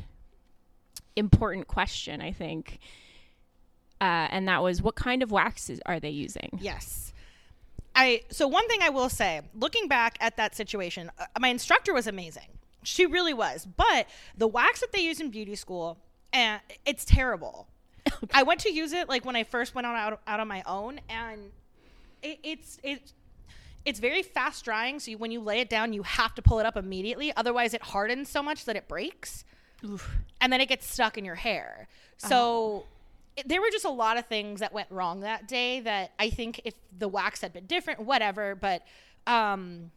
important 1.17 1.67
question, 1.67 2.21
I 2.21 2.31
think, 2.31 2.79
uh, 4.01 4.29
and 4.31 4.49
that 4.49 4.63
was, 4.63 4.83
"What 4.83 4.95
kind 4.95 5.23
of 5.23 5.31
waxes 5.31 5.81
are 5.87 6.01
they 6.01 6.11
using?" 6.11 6.59
Yes. 6.61 7.13
I 7.95 8.23
so 8.31 8.47
one 8.47 8.67
thing 8.69 8.81
I 8.83 8.91
will 8.91 9.09
say, 9.09 9.41
looking 9.55 9.89
back 9.89 10.19
at 10.21 10.37
that 10.37 10.55
situation, 10.55 11.11
uh, 11.19 11.27
my 11.41 11.49
instructor 11.49 11.93
was 11.93 12.07
amazing. 12.07 12.49
She 12.85 13.07
really 13.07 13.35
was. 13.35 13.67
But 13.67 14.07
the 14.37 14.47
wax 14.47 14.81
that 14.81 14.93
they 14.93 15.01
use 15.01 15.21
in 15.21 15.31
beauty 15.31 15.57
school, 15.57 15.99
and 16.33 16.61
it's 16.87 17.05
terrible. 17.05 17.67
I 18.33 18.45
went 18.45 18.61
to 18.61 18.73
use 18.73 18.93
it 18.93 19.09
like 19.09 19.25
when 19.25 19.37
I 19.37 19.45
first 19.45 19.75
went 19.75 19.87
on 19.87 19.97
out, 19.97 20.21
out 20.27 20.41
on 20.41 20.49
my 20.49 20.63
own, 20.65 21.01
and 21.09 21.51
it, 22.23 22.39
it's 22.43 22.79
it's 22.83 23.15
it's 23.85 23.99
very 23.99 24.23
fast 24.23 24.65
drying. 24.65 25.01
So 25.01 25.11
you, 25.11 25.19
when 25.19 25.31
you 25.31 25.41
lay 25.41 25.61
it 25.61 25.69
down, 25.69 25.93
you 25.93 26.03
have 26.05 26.35
to 26.37 26.43
pull 26.43 26.61
it 26.61 26.67
up 26.67 26.77
immediately. 26.77 27.33
Otherwise, 27.37 27.75
it 27.75 27.83
hardens 27.83 28.29
so 28.29 28.43
much 28.43 28.65
that 28.67 28.77
it 28.77 28.87
breaks 28.87 29.45
and 30.41 30.53
then 30.53 30.61
it 30.61 30.69
gets 30.69 30.91
stuck 30.91 31.19
in 31.19 31.25
your 31.25 31.35
hair. 31.35 31.89
So 32.17 32.79
it, 32.79 32.87
there 33.47 33.61
were 33.61 33.71
just 33.71 33.85
a 33.85 33.91
lot 33.91 34.19
of 34.19 34.27
things 34.27 34.61
that 34.61 34.73
went 34.73 34.91
wrong 34.91 35.21
that 35.21 35.49
day 35.49 35.81
that 35.81 36.13
I 36.19 36.31
think 36.31 36.61
if 36.65 36.75
the 36.97 37.09
wax 37.09 37.41
had 37.41 37.53
been 37.53 37.67
different, 37.67 38.01
whatever, 38.01 38.55
but 38.55 38.83
um, 39.27 39.91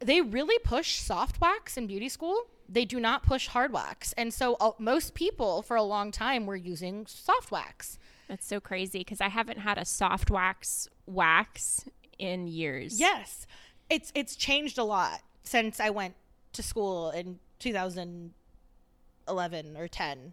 they 0.00 0.20
really 0.20 0.58
push 0.60 1.00
soft 1.00 1.40
wax 1.40 1.76
in 1.76 1.86
beauty 1.86 2.08
school. 2.08 2.44
They 2.68 2.84
do 2.84 2.98
not 2.98 3.22
push 3.22 3.46
hard 3.46 3.72
wax. 3.72 4.12
And 4.14 4.34
so 4.34 4.56
uh, 4.60 4.72
most 4.78 5.14
people 5.14 5.62
for 5.62 5.76
a 5.76 5.82
long 5.82 6.10
time 6.10 6.46
were 6.46 6.56
using 6.56 7.06
soft 7.06 7.52
wax. 7.52 7.98
That's 8.28 8.46
so 8.46 8.60
crazy 8.60 8.98
because 8.98 9.20
I 9.20 9.28
haven't 9.28 9.58
had 9.58 9.78
a 9.78 9.84
soft 9.84 10.30
wax 10.30 10.88
wax 11.06 11.84
in 12.18 12.48
years. 12.48 12.98
Yes. 12.98 13.46
It's 13.88 14.10
it's 14.16 14.34
changed 14.34 14.78
a 14.78 14.84
lot 14.84 15.20
since 15.44 15.78
I 15.78 15.90
went 15.90 16.16
to 16.54 16.62
school 16.62 17.10
in 17.10 17.38
2011 17.60 19.76
or 19.76 19.86
10. 19.86 20.32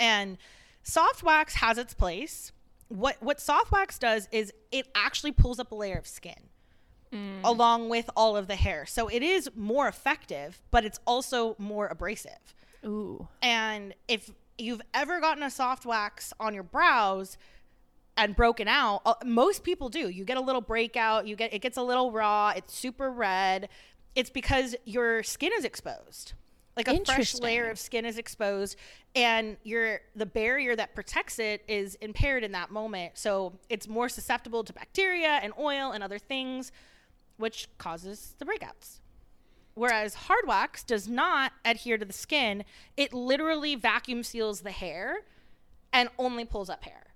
And 0.00 0.36
soft 0.88 1.22
wax 1.22 1.54
has 1.56 1.78
its 1.78 1.94
place. 1.94 2.52
What 2.88 3.16
what 3.20 3.40
soft 3.40 3.70
wax 3.70 3.98
does 3.98 4.28
is 4.32 4.52
it 4.72 4.88
actually 4.94 5.32
pulls 5.32 5.58
up 5.58 5.70
a 5.72 5.74
layer 5.74 5.98
of 5.98 6.06
skin 6.06 6.48
along 7.42 7.88
with 7.88 8.10
all 8.16 8.36
of 8.36 8.48
the 8.48 8.56
hair. 8.56 8.84
So 8.84 9.08
it 9.08 9.22
is 9.22 9.50
more 9.56 9.88
effective, 9.88 10.60
but 10.70 10.84
it's 10.84 11.00
also 11.06 11.56
more 11.58 11.86
abrasive. 11.86 12.54
Ooh. 12.84 13.28
And 13.40 13.94
if 14.08 14.30
you've 14.58 14.82
ever 14.92 15.18
gotten 15.20 15.42
a 15.42 15.50
soft 15.50 15.86
wax 15.86 16.34
on 16.38 16.52
your 16.52 16.64
brows 16.64 17.38
and 18.16 18.36
broken 18.36 18.68
out, 18.68 19.00
uh, 19.06 19.14
most 19.24 19.64
people 19.64 19.88
do. 19.88 20.08
You 20.10 20.24
get 20.24 20.36
a 20.36 20.40
little 20.40 20.60
breakout, 20.60 21.26
you 21.26 21.34
get 21.34 21.54
it 21.54 21.60
gets 21.60 21.78
a 21.78 21.82
little 21.82 22.10
raw, 22.12 22.52
it's 22.54 22.74
super 22.74 23.10
red. 23.10 23.68
It's 24.14 24.30
because 24.30 24.74
your 24.84 25.22
skin 25.22 25.52
is 25.56 25.64
exposed. 25.64 26.34
Like 26.78 26.88
a 26.88 27.04
fresh 27.04 27.34
layer 27.34 27.68
of 27.68 27.78
skin 27.78 28.04
is 28.06 28.18
exposed 28.18 28.76
and 29.14 29.56
your 29.64 30.00
the 30.14 30.26
barrier 30.26 30.76
that 30.76 30.94
protects 30.94 31.38
it 31.38 31.64
is 31.66 31.96
impaired 31.96 32.44
in 32.44 32.52
that 32.52 32.70
moment. 32.70 33.12
So 33.18 33.54
it's 33.68 33.88
more 33.88 34.08
susceptible 34.08 34.62
to 34.64 34.72
bacteria 34.72 35.40
and 35.42 35.52
oil 35.58 35.90
and 35.90 36.04
other 36.04 36.18
things 36.18 36.70
which 37.36 37.68
causes 37.78 38.34
the 38.38 38.44
breakouts. 38.44 39.00
Whereas 39.74 40.14
hard 40.14 40.46
wax 40.46 40.82
does 40.82 41.08
not 41.08 41.52
adhere 41.64 41.98
to 41.98 42.04
the 42.04 42.12
skin, 42.12 42.64
it 42.96 43.12
literally 43.12 43.74
vacuum 43.74 44.22
seals 44.22 44.60
the 44.60 44.72
hair 44.72 45.18
and 45.92 46.08
only 46.18 46.44
pulls 46.44 46.68
up 46.68 46.84
hair. 46.84 47.06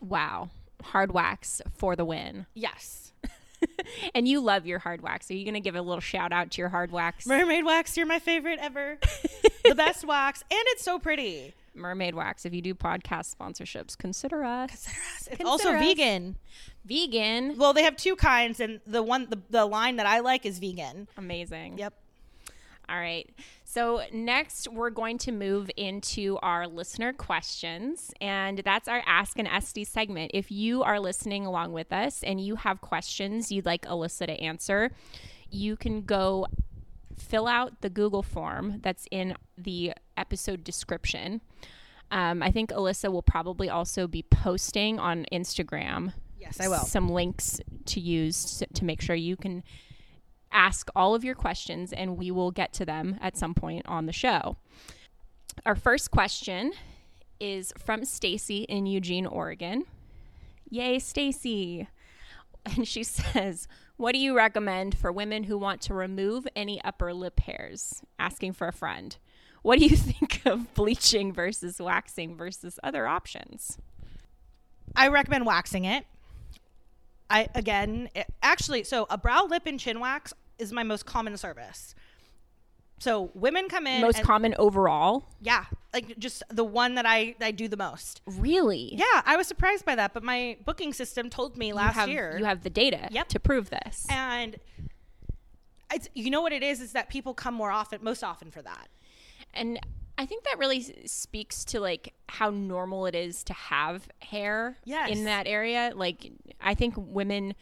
Wow. 0.00 0.50
Hard 0.82 1.12
wax 1.12 1.62
for 1.74 1.96
the 1.96 2.04
win. 2.04 2.46
Yes. 2.54 3.12
and 4.14 4.26
you 4.28 4.40
love 4.40 4.66
your 4.66 4.78
hard 4.78 5.02
wax. 5.02 5.30
Are 5.30 5.34
you 5.34 5.44
going 5.44 5.54
to 5.54 5.60
give 5.60 5.76
a 5.76 5.82
little 5.82 6.00
shout 6.00 6.32
out 6.32 6.50
to 6.52 6.60
your 6.60 6.68
hard 6.68 6.92
wax? 6.92 7.26
Mermaid 7.26 7.64
wax, 7.64 7.96
you're 7.96 8.06
my 8.06 8.18
favorite 8.18 8.58
ever. 8.60 8.98
the 9.64 9.74
best 9.74 10.04
wax, 10.04 10.42
and 10.50 10.60
it's 10.68 10.84
so 10.84 10.98
pretty. 10.98 11.54
Mermaid 11.74 12.14
wax. 12.14 12.44
If 12.44 12.54
you 12.54 12.60
do 12.62 12.74
podcast 12.74 13.34
sponsorships, 13.34 13.96
consider 13.96 14.44
us. 14.44 14.70
Consider 14.70 14.96
us. 14.96 15.16
It's 15.18 15.28
Consider 15.28 15.48
also 15.48 15.72
us. 15.72 15.80
vegan. 15.80 16.36
Vegan. 16.84 17.56
Well, 17.56 17.72
they 17.72 17.84
have 17.84 17.96
two 17.96 18.16
kinds, 18.16 18.60
and 18.60 18.80
the 18.86 19.02
one 19.02 19.28
the, 19.30 19.40
the 19.50 19.64
line 19.64 19.96
that 19.96 20.06
I 20.06 20.20
like 20.20 20.44
is 20.44 20.58
vegan. 20.58 21.08
Amazing. 21.16 21.78
Yep. 21.78 21.94
All 22.88 22.96
right. 22.98 23.28
So, 23.72 24.02
next, 24.12 24.68
we're 24.68 24.90
going 24.90 25.16
to 25.16 25.32
move 25.32 25.70
into 25.78 26.36
our 26.42 26.68
listener 26.68 27.14
questions, 27.14 28.12
and 28.20 28.58
that's 28.58 28.86
our 28.86 29.02
Ask 29.06 29.38
an 29.38 29.46
Aesthie 29.46 29.84
segment. 29.84 30.32
If 30.34 30.50
you 30.50 30.82
are 30.82 31.00
listening 31.00 31.46
along 31.46 31.72
with 31.72 31.90
us 31.90 32.22
and 32.22 32.38
you 32.38 32.56
have 32.56 32.82
questions 32.82 33.50
you'd 33.50 33.64
like 33.64 33.86
Alyssa 33.86 34.26
to 34.26 34.32
answer, 34.32 34.90
you 35.48 35.76
can 35.76 36.02
go 36.02 36.48
fill 37.16 37.46
out 37.46 37.80
the 37.80 37.88
Google 37.88 38.22
form 38.22 38.80
that's 38.82 39.06
in 39.10 39.34
the 39.56 39.94
episode 40.18 40.64
description. 40.64 41.40
Um, 42.10 42.42
I 42.42 42.50
think 42.50 42.72
Alyssa 42.72 43.10
will 43.10 43.22
probably 43.22 43.70
also 43.70 44.06
be 44.06 44.22
posting 44.22 44.98
on 44.98 45.24
Instagram 45.32 46.12
Yes, 46.38 46.60
I 46.60 46.68
will. 46.68 46.80
some 46.80 47.08
links 47.08 47.58
to 47.86 48.00
use 48.00 48.58
to, 48.58 48.66
to 48.66 48.84
make 48.84 49.00
sure 49.00 49.16
you 49.16 49.34
can 49.34 49.62
ask 50.52 50.88
all 50.94 51.14
of 51.14 51.24
your 51.24 51.34
questions 51.34 51.92
and 51.92 52.16
we 52.16 52.30
will 52.30 52.50
get 52.50 52.72
to 52.74 52.84
them 52.84 53.18
at 53.20 53.36
some 53.36 53.54
point 53.54 53.86
on 53.86 54.06
the 54.06 54.12
show. 54.12 54.56
Our 55.66 55.76
first 55.76 56.10
question 56.10 56.72
is 57.40 57.72
from 57.78 58.04
Stacy 58.04 58.62
in 58.64 58.86
Eugene, 58.86 59.26
Oregon. 59.26 59.84
Yay, 60.70 60.98
Stacy. 60.98 61.88
And 62.64 62.86
she 62.86 63.02
says, 63.04 63.68
"What 63.96 64.12
do 64.12 64.18
you 64.18 64.36
recommend 64.36 64.96
for 64.96 65.12
women 65.12 65.44
who 65.44 65.58
want 65.58 65.80
to 65.82 65.94
remove 65.94 66.46
any 66.54 66.82
upper 66.82 67.12
lip 67.12 67.40
hairs?" 67.40 68.02
Asking 68.18 68.52
for 68.52 68.68
a 68.68 68.72
friend. 68.72 69.16
What 69.62 69.78
do 69.78 69.86
you 69.86 69.96
think 69.96 70.42
of 70.46 70.72
bleaching 70.74 71.32
versus 71.32 71.80
waxing 71.80 72.36
versus 72.36 72.78
other 72.82 73.06
options? 73.06 73.78
I 74.94 75.08
recommend 75.08 75.46
waxing 75.46 75.84
it. 75.84 76.04
I 77.30 77.48
again, 77.54 78.10
it, 78.14 78.26
actually, 78.42 78.84
so 78.84 79.06
a 79.08 79.16
brow, 79.16 79.46
lip, 79.46 79.62
and 79.66 79.80
chin 79.80 80.00
wax 80.00 80.34
is 80.58 80.72
my 80.72 80.82
most 80.82 81.06
common 81.06 81.36
service. 81.36 81.94
So 82.98 83.30
women 83.34 83.68
come 83.68 83.86
in, 83.88 84.00
Most 84.00 84.18
and- 84.18 84.26
common 84.26 84.54
overall? 84.58 85.24
yeah, 85.40 85.64
like 85.92 86.16
just 86.18 86.44
the 86.50 86.62
one 86.64 86.94
that 86.94 87.04
I 87.04 87.34
I 87.40 87.50
do 87.50 87.66
the 87.66 87.76
most. 87.76 88.20
Really? 88.26 88.94
Yeah, 88.94 89.22
I 89.26 89.36
was 89.36 89.48
surprised 89.48 89.84
by 89.84 89.96
that, 89.96 90.14
but 90.14 90.22
my 90.22 90.56
booking 90.64 90.92
system 90.92 91.28
told 91.28 91.56
me 91.56 91.72
last 91.72 91.94
you 91.94 92.00
have, 92.00 92.08
year. 92.08 92.36
You 92.38 92.44
have 92.44 92.62
the 92.62 92.70
data 92.70 93.08
Yep. 93.10 93.28
to 93.28 93.40
prove 93.40 93.70
this. 93.70 94.06
and 94.08 94.56
it's 95.92 96.08
you 96.14 96.30
know 96.30 96.40
what 96.40 96.52
it 96.52 96.62
is 96.62 96.80
is 96.80 96.92
that 96.92 97.08
people 97.10 97.34
come 97.34 97.54
more 97.54 97.70
often, 97.70 97.98
most 98.02 98.22
often 98.24 98.50
for 98.50 98.62
that. 98.62 98.88
And 99.52 99.78
I 100.16 100.24
think 100.26 100.44
that 100.44 100.58
really 100.58 100.82
speaks 101.06 101.64
to 101.66 101.80
like 101.80 102.14
how 102.28 102.50
normal 102.50 103.06
it 103.06 103.14
is 103.14 103.42
to 103.44 103.52
have 103.52 104.08
hair 104.20 104.78
Yes. 104.84 105.10
in 105.10 105.24
that 105.24 105.46
area. 105.46 105.92
Like 105.94 106.30
I 106.60 106.74
think 106.74 106.94
women 106.96 107.54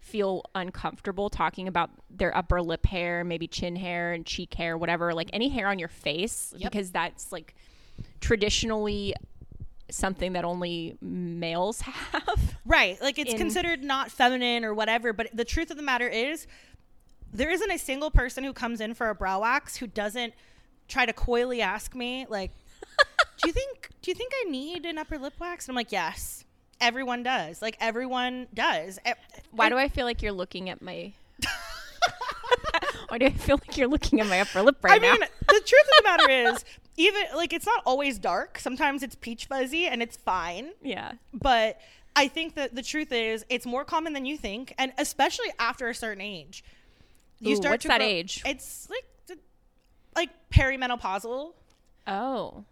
feel 0.00 0.42
uncomfortable 0.54 1.28
talking 1.30 1.68
about 1.68 1.90
their 2.10 2.36
upper 2.36 2.60
lip 2.62 2.86
hair, 2.86 3.22
maybe 3.22 3.46
chin 3.46 3.76
hair 3.76 4.12
and 4.12 4.24
cheek 4.26 4.54
hair, 4.54 4.76
whatever, 4.76 5.12
like 5.14 5.30
any 5.32 5.48
hair 5.48 5.68
on 5.68 5.78
your 5.78 5.88
face 5.88 6.52
Yep. 6.56 6.72
because 6.72 6.90
that's 6.90 7.30
like 7.30 7.54
traditionally 8.20 9.14
something 9.90 10.32
that 10.32 10.44
only 10.44 10.96
males 11.00 11.80
have. 11.82 12.56
Right. 12.64 13.00
Like 13.02 13.18
it's 13.18 13.32
In- 13.32 13.38
considered 13.38 13.82
not 13.82 14.10
feminine 14.10 14.64
or 14.64 14.72
whatever, 14.74 15.12
but 15.12 15.28
the 15.34 15.44
truth 15.44 15.70
of 15.70 15.76
the 15.76 15.82
matter 15.82 16.08
is 16.08 16.46
there 17.32 17.50
isn't 17.50 17.70
a 17.70 17.78
single 17.78 18.10
person 18.10 18.42
who 18.42 18.52
comes 18.52 18.80
in 18.80 18.94
for 18.94 19.10
a 19.10 19.14
brow 19.14 19.40
wax 19.42 19.76
who 19.76 19.86
doesn't 19.86 20.32
try 20.88 21.06
to 21.06 21.12
coyly 21.12 21.62
ask 21.62 21.94
me 21.94 22.26
like 22.28 22.50
do 23.40 23.46
you 23.48 23.52
think 23.52 23.90
do 24.02 24.10
you 24.10 24.14
think 24.14 24.32
I 24.44 24.50
need 24.50 24.84
an 24.86 24.98
upper 24.98 25.18
lip 25.18 25.34
wax? 25.38 25.66
And 25.66 25.72
I'm 25.72 25.76
like, 25.76 25.92
"Yes." 25.92 26.44
Everyone 26.80 27.22
does. 27.22 27.60
Like 27.62 27.76
everyone 27.80 28.46
does. 28.54 28.98
Why 29.50 29.68
do 29.68 29.76
I 29.76 29.88
feel 29.88 30.06
like 30.06 30.22
you're 30.22 30.32
looking 30.32 30.70
at 30.70 30.80
my 30.80 31.12
Why 33.08 33.18
do 33.18 33.26
I 33.26 33.30
feel 33.30 33.56
like 33.56 33.76
you're 33.76 33.88
looking 33.88 34.20
at 34.20 34.28
my 34.28 34.40
upper 34.40 34.62
lip 34.62 34.76
right 34.82 34.94
I 34.94 34.98
now? 34.98 35.08
I 35.08 35.18
mean, 35.18 35.20
the 35.48 35.60
truth 35.66 35.82
of 35.82 35.96
the 35.96 36.02
matter 36.04 36.30
is, 36.30 36.64
even 36.96 37.22
like 37.34 37.52
it's 37.52 37.66
not 37.66 37.82
always 37.84 38.18
dark. 38.18 38.58
Sometimes 38.58 39.02
it's 39.02 39.16
peach 39.16 39.46
fuzzy 39.46 39.86
and 39.86 40.00
it's 40.02 40.16
fine. 40.16 40.70
Yeah. 40.82 41.12
But 41.34 41.80
I 42.14 42.28
think 42.28 42.54
that 42.54 42.74
the 42.74 42.82
truth 42.82 43.10
is 43.12 43.44
it's 43.48 43.66
more 43.66 43.84
common 43.84 44.12
than 44.12 44.26
you 44.26 44.36
think, 44.36 44.74
and 44.78 44.92
especially 44.96 45.48
after 45.58 45.88
a 45.88 45.94
certain 45.94 46.20
age. 46.20 46.62
You 47.40 47.56
Ooh, 47.56 47.60
what's 47.60 47.86
that 47.86 48.02
age? 48.02 48.42
It's 48.44 48.88
like 48.90 49.38
like 50.14 50.30
perimenopausal. 50.52 51.52
Oh. 52.06 52.64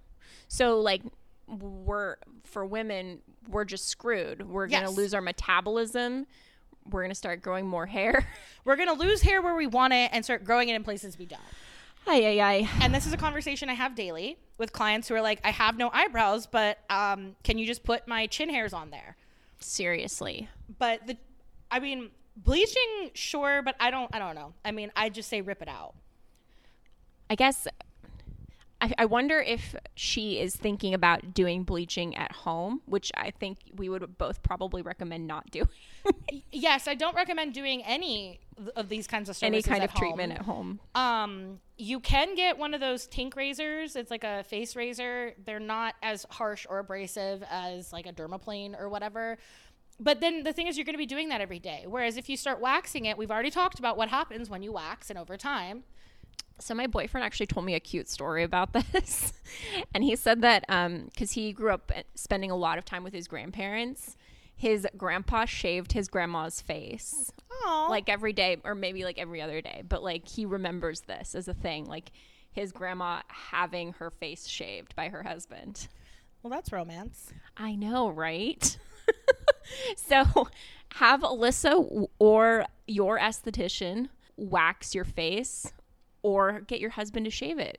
So 0.48 0.80
like 0.80 1.02
we're 1.48 2.16
for 2.44 2.64
women, 2.64 3.20
we're 3.48 3.64
just 3.64 3.88
screwed. 3.88 4.48
We're 4.48 4.66
going 4.66 4.84
to 4.84 4.90
lose 4.90 5.14
our 5.14 5.20
metabolism. 5.20 6.26
We're 6.90 7.02
going 7.02 7.10
to 7.10 7.14
start 7.14 7.42
growing 7.42 7.66
more 7.66 7.86
hair. 7.86 8.26
We're 8.68 8.76
gonna 8.76 8.92
lose 8.92 9.22
hair 9.22 9.40
where 9.40 9.54
we 9.54 9.66
want 9.66 9.94
it 9.94 10.10
and 10.12 10.22
start 10.22 10.44
growing 10.44 10.68
it 10.68 10.74
in 10.74 10.84
places 10.84 11.18
we 11.18 11.24
don't. 11.24 11.40
Ay 12.06 12.38
ay 12.38 12.40
ay. 12.40 12.68
And 12.82 12.94
this 12.94 13.06
is 13.06 13.14
a 13.14 13.16
conversation 13.16 13.70
I 13.70 13.72
have 13.72 13.94
daily 13.94 14.36
with 14.58 14.74
clients 14.74 15.08
who 15.08 15.14
are 15.14 15.22
like, 15.22 15.40
I 15.42 15.50
have 15.52 15.78
no 15.78 15.88
eyebrows, 15.90 16.46
but 16.46 16.78
um, 16.90 17.34
can 17.44 17.56
you 17.56 17.66
just 17.66 17.82
put 17.82 18.06
my 18.06 18.26
chin 18.26 18.50
hairs 18.50 18.74
on 18.74 18.90
there? 18.90 19.16
Seriously. 19.58 20.50
But 20.78 21.06
the, 21.06 21.16
I 21.70 21.80
mean, 21.80 22.10
bleaching, 22.36 23.10
sure, 23.14 23.62
but 23.62 23.74
I 23.80 23.90
don't, 23.90 24.14
I 24.14 24.18
don't 24.18 24.34
know. 24.34 24.52
I 24.62 24.72
mean, 24.72 24.92
I 24.94 25.08
just 25.08 25.30
say 25.30 25.40
rip 25.40 25.62
it 25.62 25.68
out. 25.68 25.94
I 27.30 27.36
guess 27.36 27.66
I, 28.80 28.92
I 28.98 29.04
wonder 29.06 29.40
if 29.40 29.74
she 29.96 30.38
is 30.38 30.54
thinking 30.54 30.94
about 30.94 31.34
doing 31.34 31.64
bleaching 31.64 32.16
at 32.16 32.30
home, 32.30 32.80
which 32.86 33.10
I 33.16 33.32
think 33.32 33.58
we 33.74 33.88
would 33.88 34.16
both 34.18 34.42
probably 34.42 34.82
recommend 34.82 35.26
not 35.26 35.50
doing. 35.50 35.68
Yes, 36.52 36.88
I 36.88 36.94
don't 36.94 37.14
recommend 37.14 37.54
doing 37.54 37.82
any 37.82 38.40
of 38.76 38.88
these 38.88 39.06
kinds 39.06 39.28
of 39.28 39.36
services 39.36 39.66
Any 39.66 39.78
kind 39.78 39.84
of 39.84 39.94
treatment 39.94 40.32
at 40.32 40.42
home. 40.42 40.80
Um, 40.94 41.60
you 41.76 42.00
can 42.00 42.34
get 42.34 42.56
one 42.56 42.72
of 42.72 42.80
those 42.80 43.06
Tink 43.08 43.36
razors. 43.36 43.96
It's 43.96 44.10
like 44.10 44.24
a 44.24 44.44
face 44.44 44.74
razor. 44.74 45.34
They're 45.44 45.60
not 45.60 45.94
as 46.02 46.24
harsh 46.30 46.66
or 46.68 46.78
abrasive 46.78 47.44
as 47.50 47.92
like 47.92 48.06
a 48.06 48.12
dermaplane 48.12 48.78
or 48.78 48.88
whatever. 48.88 49.38
But 50.00 50.20
then 50.20 50.44
the 50.44 50.52
thing 50.52 50.68
is, 50.68 50.76
you're 50.76 50.84
going 50.84 50.94
to 50.94 50.98
be 50.98 51.06
doing 51.06 51.28
that 51.30 51.40
every 51.40 51.58
day. 51.58 51.84
Whereas 51.86 52.16
if 52.16 52.28
you 52.28 52.36
start 52.36 52.60
waxing 52.60 53.06
it, 53.06 53.18
we've 53.18 53.30
already 53.30 53.50
talked 53.50 53.78
about 53.78 53.96
what 53.96 54.08
happens 54.08 54.48
when 54.48 54.62
you 54.62 54.72
wax 54.72 55.10
and 55.10 55.18
over 55.18 55.36
time. 55.36 55.84
So 56.60 56.74
my 56.74 56.86
boyfriend 56.86 57.24
actually 57.24 57.46
told 57.46 57.64
me 57.66 57.74
a 57.74 57.80
cute 57.80 58.08
story 58.08 58.42
about 58.42 58.72
this, 58.92 59.32
and 59.94 60.02
he 60.02 60.16
said 60.16 60.42
that 60.42 60.62
because 61.10 61.32
he 61.32 61.52
grew 61.52 61.72
up 61.72 61.92
uh, 61.94 62.02
spending 62.14 62.50
a 62.50 62.56
lot 62.56 62.78
of 62.78 62.84
time 62.84 63.04
with 63.04 63.12
his 63.12 63.28
grandparents, 63.28 64.16
his 64.56 64.86
grandpa 64.96 65.44
shaved 65.44 65.92
his 65.92 66.08
grandma's 66.08 66.60
face 66.60 67.30
Oh, 67.64 67.86
like 67.90 68.08
every 68.08 68.32
day, 68.32 68.56
or 68.64 68.74
maybe 68.74 69.04
like 69.04 69.18
every 69.18 69.40
other 69.40 69.60
day. 69.60 69.82
But 69.88 70.02
like 70.02 70.28
he 70.28 70.44
remembers 70.46 71.02
this 71.02 71.34
as 71.34 71.48
a 71.48 71.54
thing, 71.54 71.86
like 71.86 72.10
his 72.50 72.72
grandma 72.72 73.22
having 73.28 73.92
her 73.94 74.10
face 74.10 74.46
shaved 74.48 74.96
by 74.96 75.08
her 75.08 75.22
husband. 75.22 75.88
well, 76.42 76.50
that's 76.50 76.72
romance. 76.72 77.32
I 77.56 77.74
know, 77.74 78.10
right? 78.10 78.76
so 79.96 80.48
have 80.94 81.20
Alyssa 81.20 82.08
or 82.18 82.64
your 82.86 83.18
esthetician 83.18 84.08
wax 84.36 84.94
your 84.94 85.04
face 85.04 85.72
or 86.22 86.60
get 86.60 86.80
your 86.80 86.90
husband 86.90 87.24
to 87.24 87.30
shave 87.30 87.58
it. 87.58 87.78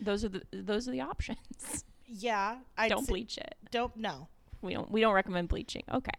Those 0.00 0.24
are 0.24 0.28
the 0.28 0.42
those 0.52 0.88
are 0.88 0.92
the 0.92 1.00
options. 1.00 1.84
Yeah, 2.06 2.58
I 2.76 2.88
don't 2.88 3.06
bleach 3.06 3.38
it. 3.38 3.54
Don't 3.70 3.96
no. 3.96 4.28
We 4.60 4.74
don't 4.74 4.90
we 4.90 5.00
don't 5.00 5.14
recommend 5.14 5.48
bleaching. 5.48 5.84
Okay. 5.92 6.10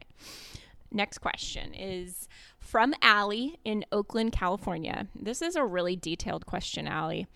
Next 0.92 1.20
question 1.20 1.74
is 1.74 2.28
from 2.60 2.94
Allie 3.02 3.60
in 3.66 3.84
Oakland, 3.92 4.32
California. 4.32 5.08
This 5.16 5.42
is 5.42 5.56
a 5.56 5.66
really 5.66 5.96
detailed 5.96 6.46
question, 6.46 6.88
Allie. 6.88 7.28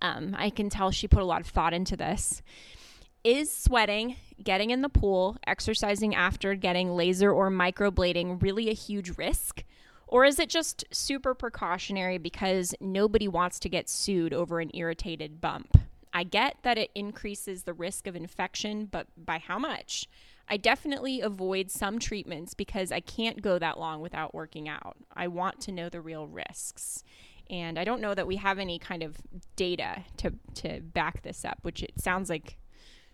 Um, 0.00 0.34
I 0.36 0.50
can 0.50 0.68
tell 0.68 0.90
she 0.90 1.06
put 1.06 1.22
a 1.22 1.26
lot 1.26 1.40
of 1.40 1.46
thought 1.46 1.72
into 1.72 1.96
this. 1.96 2.42
Is 3.22 3.52
sweating, 3.52 4.16
getting 4.42 4.70
in 4.70 4.82
the 4.82 4.88
pool, 4.88 5.36
exercising 5.46 6.14
after 6.16 6.56
getting 6.56 6.96
laser 6.96 7.30
or 7.30 7.50
microblading 7.50 8.42
really 8.42 8.68
a 8.68 8.74
huge 8.74 9.16
risk? 9.16 9.62
Or 10.12 10.26
is 10.26 10.38
it 10.38 10.50
just 10.50 10.84
super 10.90 11.32
precautionary 11.32 12.18
because 12.18 12.74
nobody 12.82 13.28
wants 13.28 13.58
to 13.60 13.70
get 13.70 13.88
sued 13.88 14.34
over 14.34 14.60
an 14.60 14.70
irritated 14.74 15.40
bump? 15.40 15.78
I 16.12 16.22
get 16.22 16.58
that 16.64 16.76
it 16.76 16.90
increases 16.94 17.62
the 17.62 17.72
risk 17.72 18.06
of 18.06 18.14
infection, 18.14 18.84
but 18.84 19.06
by 19.16 19.38
how 19.38 19.58
much? 19.58 20.06
I 20.50 20.58
definitely 20.58 21.22
avoid 21.22 21.70
some 21.70 21.98
treatments 21.98 22.52
because 22.52 22.92
I 22.92 23.00
can't 23.00 23.40
go 23.40 23.58
that 23.58 23.78
long 23.78 24.02
without 24.02 24.34
working 24.34 24.68
out. 24.68 24.98
I 25.16 25.28
want 25.28 25.62
to 25.62 25.72
know 25.72 25.88
the 25.88 26.02
real 26.02 26.26
risks. 26.26 27.04
And 27.48 27.78
I 27.78 27.84
don't 27.84 28.02
know 28.02 28.14
that 28.14 28.26
we 28.26 28.36
have 28.36 28.58
any 28.58 28.78
kind 28.78 29.02
of 29.02 29.16
data 29.56 30.04
to, 30.18 30.34
to 30.56 30.82
back 30.82 31.22
this 31.22 31.42
up, 31.42 31.60
which 31.62 31.82
it 31.82 31.92
sounds 31.96 32.28
like 32.28 32.58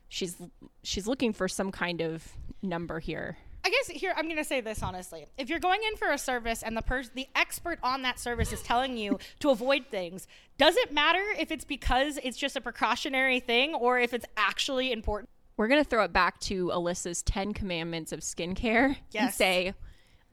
she's 0.09 0.37
she's 0.83 1.07
looking 1.07 1.33
for 1.33 1.47
some 1.47 1.71
kind 1.71 2.01
of 2.01 2.27
number 2.61 2.99
here. 2.99 3.39
I 3.69 3.71
guess 3.71 3.89
here 4.01 4.15
I'm 4.17 4.25
going 4.25 4.39
to 4.39 4.45
say 4.45 4.63
this 4.63 4.83
honestly. 4.83 5.27
If 5.37 5.51
you're 5.51 5.59
going 5.59 5.81
in 5.87 5.97
for 5.99 6.11
a 6.11 6.17
service 6.17 6.63
and 6.63 6.75
the 6.75 6.81
person 6.81 7.13
the 7.15 7.29
expert 7.35 7.79
on 7.83 8.01
that 8.01 8.19
service 8.19 8.51
is 8.51 8.63
telling 8.63 8.97
you 8.97 9.19
to 9.41 9.51
avoid 9.51 9.87
things, 9.91 10.27
does 10.57 10.75
it 10.77 10.91
matter 10.91 11.23
if 11.39 11.53
it's 11.53 11.67
because 11.67 12.19
it's 12.23 12.39
just 12.39 12.57
a 12.57 12.63
precautionary 12.63 13.41
thing 13.41 13.75
or 13.75 14.01
if 14.01 14.15
it's 14.15 14.25
actually 14.39 14.91
important? 14.91 15.29
We're 15.59 15.69
going 15.69 15.85
to 15.85 15.89
throw 15.89 16.03
it 16.05 16.15
back 16.15 16.41
to 16.41 16.69
Alyssa's 16.69 17.23
10 17.23 17.53
commandments 17.53 18.11
of 18.11 18.21
skincare 18.21 18.97
and 19.15 19.35
say 19.35 19.75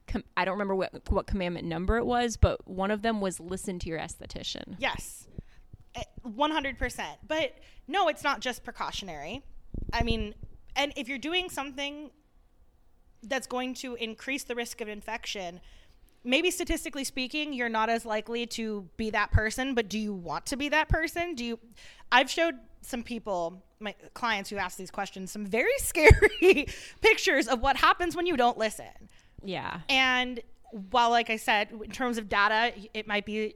com- 0.06 0.24
I 0.34 0.46
don't 0.46 0.54
remember 0.54 0.74
what 0.74 1.02
what 1.10 1.26
commandment 1.26 1.66
number 1.66 1.98
it 1.98 2.06
was, 2.06 2.38
but 2.38 2.66
one 2.66 2.90
of 2.90 3.02
them 3.02 3.20
was 3.20 3.38
listen 3.38 3.78
to 3.80 3.88
your 3.90 3.98
esthetician. 3.98 4.76
Yes. 4.78 5.26
Eh, 5.94 6.02
100%. 6.26 7.00
But 7.28 7.52
no, 7.86 8.08
it's 8.08 8.24
not 8.24 8.40
just 8.40 8.64
precautionary. 8.64 9.42
I 9.92 10.04
mean, 10.04 10.34
and 10.74 10.94
if 10.96 11.06
you're 11.06 11.18
doing 11.18 11.50
something 11.50 12.10
that's 13.22 13.46
going 13.46 13.74
to 13.74 13.94
increase 13.96 14.44
the 14.44 14.54
risk 14.54 14.80
of 14.80 14.88
infection, 14.88 15.60
maybe 16.24 16.50
statistically 16.50 17.04
speaking, 17.04 17.52
you're 17.52 17.68
not 17.68 17.88
as 17.88 18.04
likely 18.04 18.46
to 18.46 18.88
be 18.96 19.10
that 19.10 19.30
person, 19.30 19.74
but 19.74 19.88
do 19.88 19.98
you 19.98 20.12
want 20.12 20.46
to 20.46 20.56
be 20.56 20.68
that 20.68 20.88
person? 20.88 21.34
Do 21.34 21.44
you 21.44 21.58
I've 22.12 22.30
showed 22.30 22.56
some 22.82 23.02
people, 23.02 23.62
my 23.80 23.94
clients 24.14 24.48
who 24.50 24.56
ask 24.56 24.76
these 24.76 24.90
questions, 24.90 25.32
some 25.32 25.44
very 25.44 25.72
scary 25.78 26.66
pictures 27.00 27.48
of 27.48 27.60
what 27.60 27.76
happens 27.76 28.14
when 28.14 28.26
you 28.26 28.36
don't 28.36 28.56
listen. 28.56 29.08
Yeah. 29.44 29.80
And 29.88 30.40
while 30.90 31.10
like 31.10 31.30
I 31.30 31.36
said, 31.36 31.70
in 31.72 31.90
terms 31.90 32.18
of 32.18 32.28
data, 32.28 32.72
it 32.94 33.06
might 33.06 33.26
be 33.26 33.54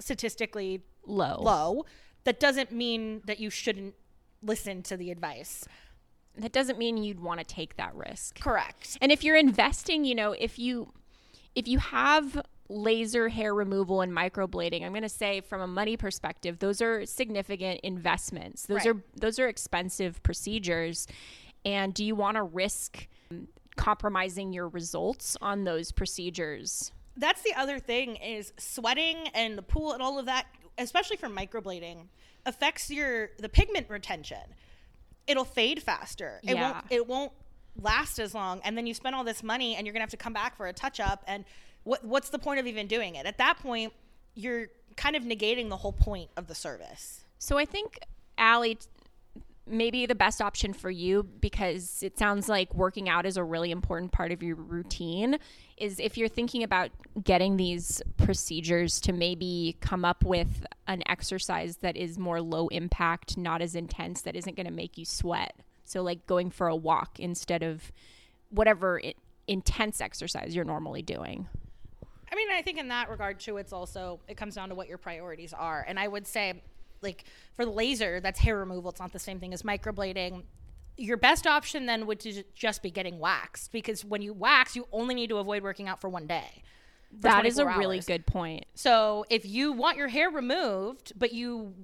statistically 0.00 0.82
Low. 1.06 1.40
low, 1.40 1.86
that 2.24 2.38
doesn't 2.40 2.72
mean 2.72 3.22
that 3.24 3.40
you 3.40 3.50
shouldn't 3.50 3.94
listen 4.42 4.82
to 4.84 4.96
the 4.96 5.10
advice. 5.10 5.64
That 6.36 6.52
doesn't 6.52 6.78
mean 6.78 6.96
you'd 6.96 7.20
want 7.20 7.40
to 7.40 7.44
take 7.44 7.76
that 7.76 7.94
risk. 7.94 8.40
Correct. 8.40 8.96
And 9.00 9.12
if 9.12 9.22
you're 9.22 9.36
investing, 9.36 10.04
you 10.04 10.14
know, 10.14 10.32
if 10.32 10.58
you 10.58 10.92
if 11.54 11.68
you 11.68 11.78
have 11.78 12.40
laser 12.68 13.28
hair 13.28 13.54
removal 13.54 14.00
and 14.00 14.10
microblading, 14.12 14.82
I'm 14.82 14.92
going 14.92 15.02
to 15.02 15.08
say 15.08 15.42
from 15.42 15.60
a 15.60 15.66
money 15.66 15.96
perspective, 15.98 16.58
those 16.58 16.80
are 16.80 17.04
significant 17.04 17.80
investments. 17.82 18.64
Those 18.64 18.86
Right. 18.86 18.88
are 18.88 19.02
those 19.14 19.38
are 19.38 19.48
expensive 19.48 20.22
procedures. 20.22 21.06
And 21.64 21.92
do 21.92 22.04
you 22.04 22.14
want 22.14 22.36
to 22.38 22.42
risk 22.42 23.06
um, 23.30 23.48
compromising 23.76 24.52
your 24.52 24.68
results 24.68 25.36
on 25.42 25.64
those 25.64 25.92
procedures? 25.92 26.92
That's 27.16 27.42
the 27.42 27.52
other 27.54 27.78
thing 27.78 28.16
is 28.16 28.54
sweating 28.58 29.28
and 29.34 29.58
the 29.58 29.62
pool 29.62 29.92
and 29.92 30.02
all 30.02 30.18
of 30.18 30.24
that, 30.26 30.46
especially 30.78 31.18
for 31.18 31.28
microblading, 31.28 32.06
affects 32.46 32.90
your 32.90 33.30
the 33.38 33.50
pigment 33.50 33.90
retention. 33.90 34.40
It'll 35.26 35.44
fade 35.44 35.82
faster. 35.82 36.40
It 36.42 36.54
Yeah. 36.54 36.72
won't 36.72 36.86
it 36.90 37.06
won't 37.06 37.32
last 37.80 38.18
as 38.18 38.34
long 38.34 38.60
and 38.64 38.76
then 38.76 38.86
you 38.86 38.92
spend 38.92 39.14
all 39.14 39.24
this 39.24 39.42
money 39.42 39.76
and 39.76 39.86
you're 39.86 39.94
going 39.94 40.00
to 40.00 40.04
have 40.04 40.10
to 40.10 40.16
come 40.18 40.34
back 40.34 40.56
for 40.56 40.66
a 40.66 40.72
touch 40.74 41.00
up 41.00 41.24
and 41.26 41.44
what 41.84 42.04
what's 42.04 42.28
the 42.28 42.38
point 42.38 42.60
of 42.60 42.66
even 42.66 42.86
doing 42.86 43.14
it? 43.14 43.26
At 43.26 43.38
that 43.38 43.58
point, 43.58 43.92
you're 44.34 44.66
kind 44.96 45.16
of 45.16 45.22
negating 45.22 45.68
the 45.68 45.76
whole 45.76 45.92
point 45.92 46.30
of 46.36 46.46
the 46.46 46.54
service. 46.54 47.24
So 47.38 47.58
I 47.58 47.64
think 47.64 47.98
Allie 48.38 48.78
maybe 49.66 50.06
the 50.06 50.14
best 50.14 50.42
option 50.42 50.72
for 50.72 50.90
you 50.90 51.22
because 51.22 52.02
it 52.02 52.18
sounds 52.18 52.48
like 52.48 52.74
working 52.74 53.08
out 53.08 53.24
is 53.24 53.36
a 53.36 53.44
really 53.44 53.70
important 53.70 54.10
part 54.10 54.32
of 54.32 54.42
your 54.42 54.56
routine 54.56 55.38
is 55.76 56.00
if 56.00 56.18
you're 56.18 56.28
thinking 56.28 56.62
about 56.64 56.90
getting 57.22 57.56
these 57.56 58.02
procedures 58.16 59.00
to 59.00 59.12
maybe 59.12 59.76
come 59.80 60.04
up 60.04 60.24
with 60.24 60.66
an 60.86 61.02
exercise 61.06 61.78
that 61.78 61.96
is 61.96 62.18
more 62.18 62.40
low 62.40 62.68
impact, 62.68 63.36
not 63.36 63.62
as 63.62 63.74
intense 63.74 64.22
that 64.22 64.36
isn't 64.36 64.56
going 64.56 64.66
to 64.66 64.72
make 64.72 64.98
you 64.98 65.04
sweat. 65.04 65.54
So 65.84 66.02
like 66.02 66.26
going 66.26 66.50
for 66.50 66.68
a 66.68 66.76
walk 66.76 67.20
instead 67.20 67.62
of 67.62 67.92
whatever 68.50 69.00
i 69.02 69.14
intense 69.48 70.00
exercise 70.00 70.54
you're 70.54 70.64
normally 70.64 71.02
doing. 71.02 71.48
I 72.30 72.34
mean, 72.36 72.48
I 72.50 72.62
think 72.62 72.78
in 72.78 72.88
that 72.88 73.10
regard 73.10 73.40
too, 73.40 73.58
it's 73.58 73.72
also 73.72 74.20
it 74.28 74.36
comes 74.36 74.54
down 74.54 74.70
to 74.70 74.74
what 74.74 74.88
your 74.88 74.98
priorities 74.98 75.52
are. 75.52 75.84
And 75.86 75.98
I 75.98 76.08
would 76.08 76.26
say, 76.26 76.62
like 77.02 77.24
for 77.56 77.64
the 77.64 77.70
laser, 77.70 78.20
that's 78.20 78.38
hair 78.38 78.56
removal. 78.56 78.90
It's 78.90 79.00
not 79.00 79.12
the 79.12 79.18
same 79.18 79.40
thing 79.40 79.52
as 79.52 79.62
microblading. 79.62 80.44
Your 80.96 81.16
best 81.16 81.46
option 81.46 81.86
then 81.86 82.06
would 82.06 82.24
just 82.54 82.82
be 82.82 82.90
getting 82.90 83.18
waxed 83.18 83.72
because 83.72 84.04
when 84.04 84.22
you 84.22 84.32
wax, 84.32 84.76
you 84.76 84.86
only 84.92 85.14
need 85.14 85.28
to 85.30 85.38
avoid 85.38 85.62
working 85.62 85.88
out 85.88 86.00
for 86.00 86.08
one 86.08 86.26
day. 86.26 86.62
That 87.20 87.46
is 87.46 87.58
a 87.58 87.62
24 87.62 87.80
really 87.80 88.00
good 88.00 88.26
point. 88.26 88.64
So 88.74 89.24
if 89.30 89.44
you 89.44 89.72
want 89.72 89.96
your 89.96 90.08
hair 90.08 90.30
removed, 90.30 91.12
but 91.16 91.32
you 91.32 91.74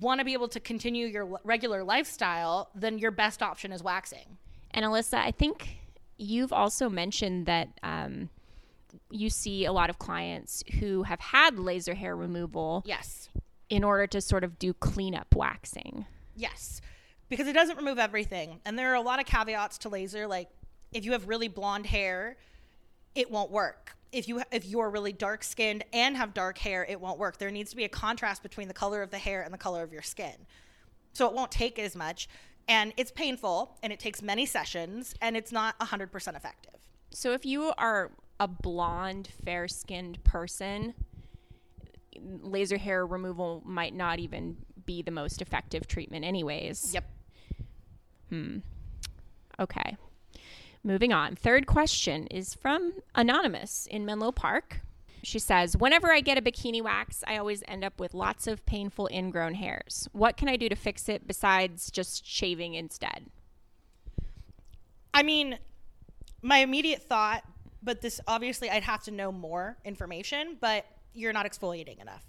want 0.00 0.20
to 0.20 0.24
be 0.24 0.32
able 0.32 0.48
to 0.48 0.60
continue 0.60 1.06
your 1.06 1.40
regular 1.44 1.82
lifestyle, 1.84 2.70
then 2.74 2.98
your 2.98 3.10
best 3.10 3.42
option 3.42 3.72
is 3.72 3.82
waxing. 3.82 4.38
And 4.72 4.84
Alyssa, 4.84 5.18
I 5.18 5.30
think 5.30 5.78
you've 6.18 6.52
also 6.52 6.88
mentioned 6.88 7.46
that 7.46 7.68
um, 7.82 8.28
you 9.10 9.30
see 9.30 9.64
a 9.64 9.72
lot 9.72 9.90
of 9.90 9.98
clients 9.98 10.62
who 10.80 11.02
have 11.04 11.20
had 11.20 11.58
laser 11.58 11.94
hair 11.94 12.14
removal 12.16 12.82
Yes. 12.86 13.28
in 13.68 13.84
order 13.84 14.06
to 14.08 14.20
sort 14.20 14.44
of 14.44 14.58
do 14.58 14.72
cleanup 14.74 15.34
waxing. 15.34 16.06
Yes. 16.36 16.80
Because 17.28 17.48
it 17.48 17.54
doesn't 17.54 17.76
remove 17.76 17.98
everything. 17.98 18.60
And 18.64 18.78
there 18.78 18.92
are 18.92 18.96
a 18.96 19.00
lot 19.00 19.18
of 19.18 19.26
caveats 19.26 19.78
to 19.78 19.88
laser 19.88 20.26
like 20.26 20.48
if 20.92 21.04
you 21.04 21.12
have 21.12 21.28
really 21.28 21.48
blonde 21.48 21.86
hair, 21.86 22.36
it 23.14 23.30
won't 23.30 23.50
work. 23.50 23.96
If 24.16 24.28
you 24.28 24.42
if 24.50 24.64
you're 24.64 24.88
really 24.88 25.12
dark 25.12 25.44
skinned 25.44 25.84
and 25.92 26.16
have 26.16 26.32
dark 26.32 26.56
hair, 26.56 26.86
it 26.88 27.00
won't 27.00 27.18
work. 27.18 27.36
There 27.36 27.50
needs 27.50 27.70
to 27.70 27.76
be 27.76 27.84
a 27.84 27.88
contrast 27.88 28.42
between 28.42 28.66
the 28.66 28.74
color 28.74 29.02
of 29.02 29.10
the 29.10 29.18
hair 29.18 29.42
and 29.42 29.52
the 29.52 29.58
color 29.58 29.82
of 29.82 29.92
your 29.92 30.02
skin. 30.02 30.46
So 31.12 31.26
it 31.26 31.34
won't 31.34 31.50
take 31.50 31.78
as 31.78 31.94
much 31.94 32.28
and 32.66 32.92
it's 32.96 33.10
painful 33.10 33.76
and 33.82 33.92
it 33.92 34.00
takes 34.00 34.22
many 34.22 34.46
sessions 34.46 35.14
and 35.20 35.36
it's 35.36 35.52
not 35.52 35.78
100% 35.78 36.36
effective. 36.36 36.74
So 37.10 37.32
if 37.32 37.44
you 37.44 37.72
are 37.78 38.12
a 38.40 38.48
blonde, 38.48 39.28
fair 39.44 39.68
skinned 39.68 40.22
person, 40.24 40.94
laser 42.20 42.78
hair 42.78 43.06
removal 43.06 43.62
might 43.64 43.94
not 43.94 44.18
even 44.18 44.56
be 44.84 45.02
the 45.02 45.10
most 45.10 45.42
effective 45.42 45.86
treatment, 45.86 46.24
anyways. 46.24 46.94
Yep. 46.94 47.10
Hmm. 48.30 48.58
Okay. 49.58 49.96
Moving 50.86 51.12
on. 51.12 51.34
Third 51.34 51.66
question 51.66 52.28
is 52.28 52.54
from 52.54 52.92
Anonymous 53.16 53.88
in 53.90 54.06
Menlo 54.06 54.30
Park. 54.30 54.82
She 55.24 55.40
says, 55.40 55.76
Whenever 55.76 56.12
I 56.12 56.20
get 56.20 56.38
a 56.38 56.40
bikini 56.40 56.80
wax, 56.80 57.24
I 57.26 57.38
always 57.38 57.64
end 57.66 57.82
up 57.82 57.98
with 57.98 58.14
lots 58.14 58.46
of 58.46 58.64
painful 58.66 59.08
ingrown 59.10 59.54
hairs. 59.54 60.08
What 60.12 60.36
can 60.36 60.48
I 60.48 60.54
do 60.54 60.68
to 60.68 60.76
fix 60.76 61.08
it 61.08 61.26
besides 61.26 61.90
just 61.90 62.24
shaving 62.24 62.74
instead? 62.74 63.26
I 65.12 65.24
mean, 65.24 65.58
my 66.40 66.58
immediate 66.58 67.02
thought, 67.02 67.42
but 67.82 68.00
this 68.00 68.20
obviously 68.28 68.70
I'd 68.70 68.84
have 68.84 69.02
to 69.04 69.10
know 69.10 69.32
more 69.32 69.78
information, 69.84 70.56
but 70.60 70.86
you're 71.14 71.32
not 71.32 71.46
exfoliating 71.46 72.00
enough. 72.00 72.24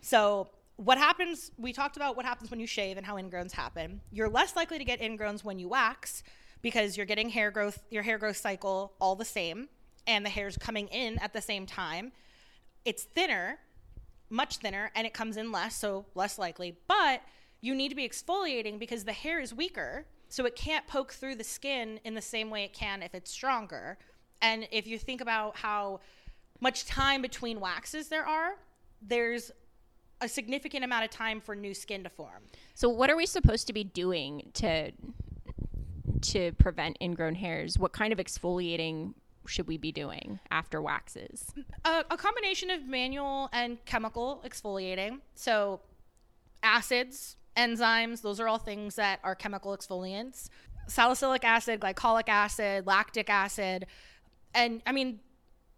So, 0.00 0.48
what 0.76 0.96
happens? 0.96 1.50
We 1.58 1.74
talked 1.74 1.96
about 1.96 2.16
what 2.16 2.24
happens 2.24 2.50
when 2.50 2.60
you 2.60 2.66
shave 2.66 2.96
and 2.96 3.04
how 3.04 3.16
ingrowns 3.16 3.52
happen. 3.52 4.00
You're 4.10 4.30
less 4.30 4.56
likely 4.56 4.78
to 4.78 4.84
get 4.84 5.02
ingrowns 5.02 5.44
when 5.44 5.58
you 5.58 5.68
wax 5.68 6.22
because 6.62 6.96
you're 6.96 7.06
getting 7.06 7.30
hair 7.30 7.50
growth, 7.50 7.82
your 7.90 8.02
hair 8.02 8.18
growth 8.18 8.36
cycle 8.36 8.92
all 9.00 9.16
the 9.16 9.24
same, 9.24 9.68
and 10.06 10.24
the 10.24 10.30
hair's 10.30 10.56
coming 10.56 10.88
in 10.88 11.18
at 11.18 11.32
the 11.32 11.40
same 11.40 11.66
time. 11.66 12.12
It's 12.84 13.04
thinner, 13.04 13.58
much 14.28 14.58
thinner, 14.58 14.90
and 14.94 15.06
it 15.06 15.14
comes 15.14 15.36
in 15.36 15.52
less, 15.52 15.76
so 15.76 16.06
less 16.14 16.38
likely. 16.38 16.76
But 16.88 17.22
you 17.60 17.74
need 17.74 17.90
to 17.90 17.94
be 17.94 18.08
exfoliating 18.08 18.78
because 18.78 19.04
the 19.04 19.12
hair 19.12 19.40
is 19.40 19.54
weaker, 19.54 20.06
so 20.28 20.46
it 20.46 20.56
can't 20.56 20.86
poke 20.86 21.12
through 21.12 21.36
the 21.36 21.44
skin 21.44 22.00
in 22.04 22.14
the 22.14 22.22
same 22.22 22.50
way 22.50 22.64
it 22.64 22.72
can 22.72 23.02
if 23.02 23.14
it's 23.14 23.30
stronger. 23.30 23.98
And 24.40 24.66
if 24.70 24.86
you 24.86 24.98
think 24.98 25.20
about 25.20 25.56
how 25.56 26.00
much 26.60 26.86
time 26.86 27.20
between 27.22 27.60
waxes 27.60 28.08
there 28.08 28.26
are, 28.26 28.56
there's 29.02 29.50
a 30.20 30.28
significant 30.28 30.84
amount 30.84 31.04
of 31.04 31.10
time 31.10 31.40
for 31.40 31.54
new 31.54 31.74
skin 31.74 32.04
to 32.04 32.10
form. 32.10 32.42
So, 32.74 32.88
what 32.88 33.10
are 33.10 33.16
we 33.16 33.26
supposed 33.26 33.66
to 33.68 33.72
be 33.72 33.84
doing 33.84 34.50
to 34.54 34.92
to 36.22 36.52
prevent 36.52 36.96
ingrown 37.00 37.34
hairs? 37.34 37.78
What 37.78 37.92
kind 37.92 38.12
of 38.12 38.18
exfoliating 38.18 39.14
should 39.46 39.66
we 39.66 39.78
be 39.78 39.92
doing 39.92 40.38
after 40.50 40.80
waxes? 40.80 41.52
a, 41.84 42.04
a 42.10 42.16
combination 42.16 42.70
of 42.70 42.86
manual 42.86 43.48
and 43.52 43.84
chemical 43.84 44.42
exfoliating. 44.46 45.20
So, 45.34 45.80
acids, 46.62 47.36
enzymes, 47.56 48.22
those 48.22 48.40
are 48.40 48.48
all 48.48 48.58
things 48.58 48.96
that 48.96 49.20
are 49.24 49.34
chemical 49.34 49.76
exfoliants. 49.76 50.48
Salicylic 50.86 51.44
acid, 51.44 51.80
glycolic 51.80 52.28
acid, 52.28 52.86
lactic 52.86 53.30
acid. 53.30 53.86
And 54.54 54.82
I 54.86 54.92
mean, 54.92 55.20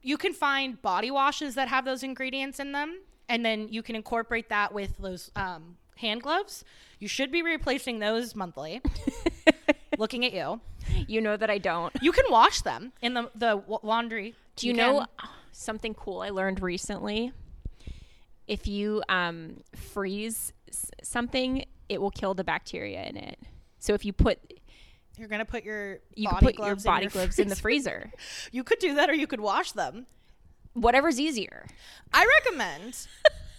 you 0.02 0.16
can 0.16 0.32
find 0.32 0.80
body 0.82 1.10
washes 1.10 1.54
that 1.54 1.68
have 1.68 1.84
those 1.84 2.02
ingredients 2.02 2.58
in 2.58 2.72
them, 2.72 3.00
and 3.28 3.44
then 3.44 3.68
you 3.68 3.82
can 3.82 3.94
incorporate 3.94 4.48
that 4.48 4.72
with 4.72 4.96
those 4.98 5.30
um, 5.36 5.76
hand 5.96 6.22
gloves. 6.22 6.64
You 6.98 7.08
should 7.08 7.30
be 7.30 7.42
replacing 7.42 7.98
those 7.98 8.34
monthly. 8.34 8.80
Looking 10.02 10.24
at 10.24 10.32
you, 10.32 10.60
You 11.06 11.20
know 11.20 11.36
that 11.36 11.48
I 11.48 11.58
don't. 11.58 11.92
you 12.02 12.10
can 12.10 12.24
wash 12.28 12.62
them 12.62 12.92
in 13.00 13.14
the 13.14 13.30
the 13.36 13.62
laundry. 13.84 14.34
Do 14.56 14.66
you, 14.66 14.72
know 14.72 15.06
something 15.52 15.94
cool 15.94 16.22
I 16.22 16.30
learned 16.30 16.60
recently? 16.60 17.32
If 18.48 18.66
you 18.66 19.00
um, 19.08 19.62
freeze 19.76 20.52
something, 21.04 21.64
it 21.88 22.00
will 22.00 22.10
kill 22.10 22.34
the 22.34 22.42
bacteria 22.42 23.04
in 23.04 23.16
it. 23.16 23.38
So 23.78 23.94
if 23.94 24.04
you 24.04 24.12
put 24.12 24.38
You're 25.16 25.28
gonna 25.28 25.44
put 25.44 25.62
your 25.62 26.00
you 26.16 26.28
body 26.28 26.46
put 26.46 26.54
your 26.58 26.74
body 26.76 27.04
in 27.04 27.10
gloves 27.10 27.38
in 27.38 27.46
the 27.46 27.56
freezer, 27.64 28.10
You 28.50 28.64
could 28.64 28.80
do 28.80 28.96
that, 28.96 29.08
or 29.08 29.14
you 29.14 29.28
could 29.28 29.40
wash 29.40 29.70
them. 29.70 30.06
whatever's 30.72 31.20
easier. 31.20 31.66
I 32.12 32.26
recommend. 32.40 33.06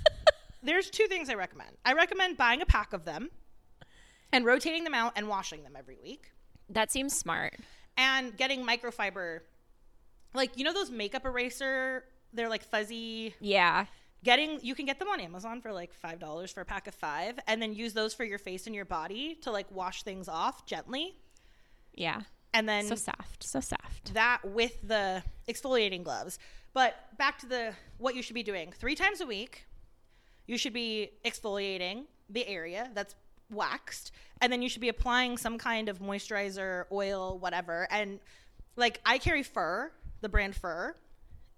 there's 0.62 0.89
two 0.89 1.08
things 1.08 1.29
I 1.29 1.36
recommend. 1.36 1.71
I 1.86 1.93
recommend 1.93 2.36
buying 2.36 2.62
a 2.62 2.65
pack 2.65 2.91
of 2.91 3.06
them, 3.06 3.29
and 4.34 4.46
rotating 4.46 4.84
them 4.84 4.93
out 4.93 5.13
and 5.15 5.28
washing 5.30 5.63
them 5.63 5.76
every 5.78 5.98
week, 6.04 6.32
That 6.69 6.91
seems 6.91 7.15
smart. 7.17 7.54
and 7.96 8.36
getting 8.36 8.65
microfiber, 8.65 9.41
like 10.34 10.58
you 10.58 10.63
know 10.63 10.74
those 10.74 10.89
makeup 10.91 11.26
eraser. 11.26 12.04
They're 12.34 12.50
like 12.50 12.63
fuzzy. 12.63 13.36
Yeah. 13.39 13.86
Getting 14.24 14.60
you 14.62 14.74
can 14.74 14.86
get 14.86 15.00
them 15.00 15.08
on 15.10 15.19
Amazon 15.19 15.62
for 15.62 15.72
like 15.72 15.93
five 15.93 16.19
dollars 16.19 16.52
for 16.52 16.62
a 16.62 16.65
pack 16.65 16.88
of 16.88 16.96
five, 16.96 17.38
and 17.48 17.62
then 17.62 17.74
use 17.74 17.93
those 17.93 18.13
for 18.13 18.24
your 18.24 18.39
face 18.39 18.65
and 18.67 18.76
your 18.76 18.86
body 18.86 19.36
to 19.43 19.52
like 19.52 19.69
wash 19.72 20.04
things 20.04 20.28
off 20.28 20.65
gently, 20.65 21.13
Yeah. 21.93 22.22
and 22.54 22.67
then 22.67 22.86
So 22.88 22.96
soft. 22.96 23.43
So 23.43 23.60
soft. 23.60 24.13
that 24.13 24.39
with 24.46 24.80
the 24.82 25.24
exfoliating 25.48 26.04
gloves. 26.04 26.39
But 26.74 26.96
back 27.19 27.38
to 27.39 27.46
the 27.46 27.74
what 28.00 28.15
you 28.15 28.24
should 28.24 28.34
be 28.34 28.43
doing. 28.43 28.72
3 28.72 28.96
times 28.96 29.22
a 29.22 29.28
week, 29.28 29.65
you 30.48 30.58
should 30.58 30.74
be 30.74 31.12
exfoliating 31.24 32.06
the 32.30 32.48
area 32.48 32.89
that's 32.96 33.13
waxed 33.49 34.12
and 34.41 34.51
then 34.51 34.62
you 34.62 34.69
should 34.69 34.82
be 34.82 34.89
applying 34.89 35.38
some 35.38 35.58
kind 35.58 35.88
of 35.89 35.99
moisturizer, 35.99 36.86
oil, 36.91 37.38
whatever. 37.39 37.88
And 37.89 38.19
like 38.75 38.99
I 39.06 39.17
carry 39.17 39.43
Fur, 39.43 39.91
the 40.21 40.29
brand 40.29 40.56
Fur, 40.56 40.95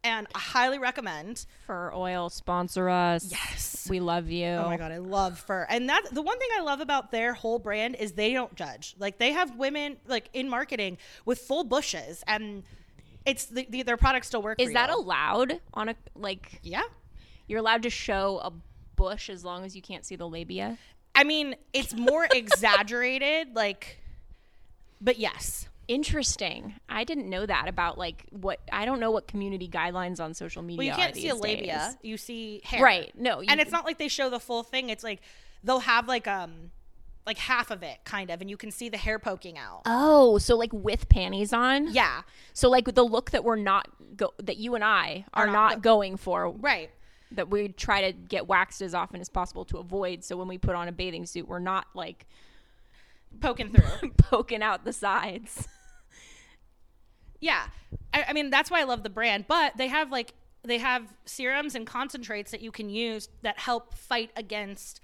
and 0.04 0.28
I 0.36 0.40
highly 0.40 0.78
recommend. 0.78 1.48
Fur 1.66 1.92
oil 1.94 2.30
sponsor 2.30 2.90
us. 2.90 3.32
Yes. 3.32 3.88
We 3.90 4.00
love 4.00 4.30
you. 4.30 4.48
Oh 4.48 4.66
my 4.66 4.78
god, 4.78 4.92
I 4.92 5.00
love 5.00 5.40
fur. 5.40 5.66
And 5.68 5.90
that 5.90 6.04
the 6.12 6.22
one 6.22 6.38
thing 6.38 6.50
I 6.58 6.62
love 6.62 6.80
about 6.80 7.12
their 7.12 7.34
whole 7.34 7.58
brand 7.58 7.96
is 7.96 8.12
they 8.14 8.34
don't 8.34 8.54
judge. 8.56 8.96
Like 9.00 9.18
they 9.18 9.32
have 9.32 9.56
women 9.58 9.98
like 10.08 10.30
in 10.34 10.48
marketing 10.48 10.98
with 11.26 11.40
full 11.40 11.64
bushes 11.64 12.24
and 12.28 12.64
it's 13.26 13.46
the, 13.46 13.66
the, 13.68 13.82
their 13.82 13.98
products 13.98 14.28
still 14.28 14.44
work. 14.44 14.62
Is 14.62 14.74
that 14.74 14.90
you. 14.92 14.96
allowed 14.96 15.60
on 15.74 15.90
a 15.90 15.96
like 16.16 16.60
Yeah. 16.62 16.84
you're 17.48 17.60
allowed 17.60 17.82
to 17.84 17.90
show 17.90 18.40
a 18.44 18.52
bush 18.96 19.30
as 19.30 19.44
long 19.44 19.66
as 19.66 19.76
you 19.76 19.82
can't 19.82 20.06
see 20.06 20.16
the 20.16 20.28
labia? 20.28 20.78
I 21.16 21.24
mean, 21.24 21.56
it's 21.74 21.94
more 21.96 22.28
exaggerated, 22.34 23.56
like, 23.56 24.00
but 25.02 25.18
yes. 25.18 25.68
Interesting. 25.88 26.74
I 26.90 27.04
didn't 27.04 27.30
know 27.30 27.46
that 27.46 27.68
about 27.68 27.98
like 28.00 28.26
what 28.32 28.60
I 28.72 28.86
don't 28.86 29.00
know 29.00 29.12
what 29.12 29.28
community 29.28 29.68
guidelines 29.68 30.20
on 30.20 30.34
social 30.34 30.64
media. 30.64 30.78
Well, 30.80 30.88
you 30.88 30.94
can't 30.94 31.16
see 31.16 31.30
a 31.30 31.36
labia. 31.36 31.78
days. 31.90 31.98
You 32.02 32.18
see 32.18 32.62
hair. 32.64 32.84
Right. 32.84 33.12
No. 33.16 33.42
And 33.48 33.60
it's 33.60 33.72
not 33.72 33.86
like 33.86 34.00
they 34.00 34.08
show 34.08 34.32
the 34.32 34.40
full 34.40 34.64
thing. 34.64 34.90
It's 34.90 35.04
like 35.04 35.22
they'll 35.64 35.80
have 35.82 36.08
like 36.08 36.28
um 36.28 36.72
like 37.28 37.38
half 37.38 37.70
of 37.70 37.84
it 37.84 37.98
kind 38.04 38.32
of 38.32 38.42
and 38.42 38.50
you 38.50 38.58
can 38.58 38.72
see 38.72 38.90
the 38.90 38.98
hair 38.98 39.20
poking 39.20 39.60
out. 39.60 39.82
Oh, 39.86 40.40
so 40.40 40.56
like 40.56 40.74
with 40.74 41.08
panties 41.08 41.54
on? 41.54 41.94
yeah. 41.94 42.22
So 42.54 42.68
like 42.68 42.94
the 42.96 43.04
look 43.04 43.30
that 43.30 43.44
we're 43.44 43.56
not 43.56 43.88
go 44.18 44.34
that 44.40 44.58
you 44.58 44.74
and 44.74 44.84
I 44.84 45.26
are, 45.36 45.44
Are 45.44 45.48
not 45.48 45.54
not, 45.54 45.74
go- 45.76 45.92
going 45.92 46.18
for 46.18 46.50
Right. 46.50 46.90
That 47.32 47.50
we 47.50 47.70
try 47.70 48.12
to 48.12 48.12
get 48.12 48.48
waxed 48.48 48.82
as 48.82 48.94
often 48.94 49.20
as 49.20 49.30
possible 49.30 49.66
to 49.66 49.78
avoid. 49.78 50.24
So 50.24 50.38
when 50.38 50.48
we 50.48 50.58
put 50.58 50.76
on 50.76 50.88
a 50.88 50.92
bathing 50.92 51.26
suit, 51.26 51.48
we're 51.48 51.60
not 51.60 51.88
like 51.94 52.26
Poking 53.42 53.72
through. 53.72 54.12
poking 54.18 54.62
out 54.62 54.86
the 54.86 54.94
sides. 54.94 55.68
Yeah. 57.42 57.68
I, 58.14 58.26
I 58.30 58.34
mean, 58.34 58.50
that's 58.50 58.72
why 58.72 58.80
I 58.80 58.86
love 58.86 59.04
the 59.04 59.10
brand. 59.10 59.46
But 59.48 59.78
they 59.78 59.88
have 59.90 60.10
like, 60.10 60.34
they 60.64 60.80
have 60.80 61.14
serums 61.26 61.76
and 61.76 61.86
concentrates 61.86 62.50
that 62.52 62.62
you 62.62 62.72
can 62.72 62.90
use 62.90 63.30
that 63.44 63.60
help 63.60 63.94
fight 63.94 64.32
against 64.36 65.00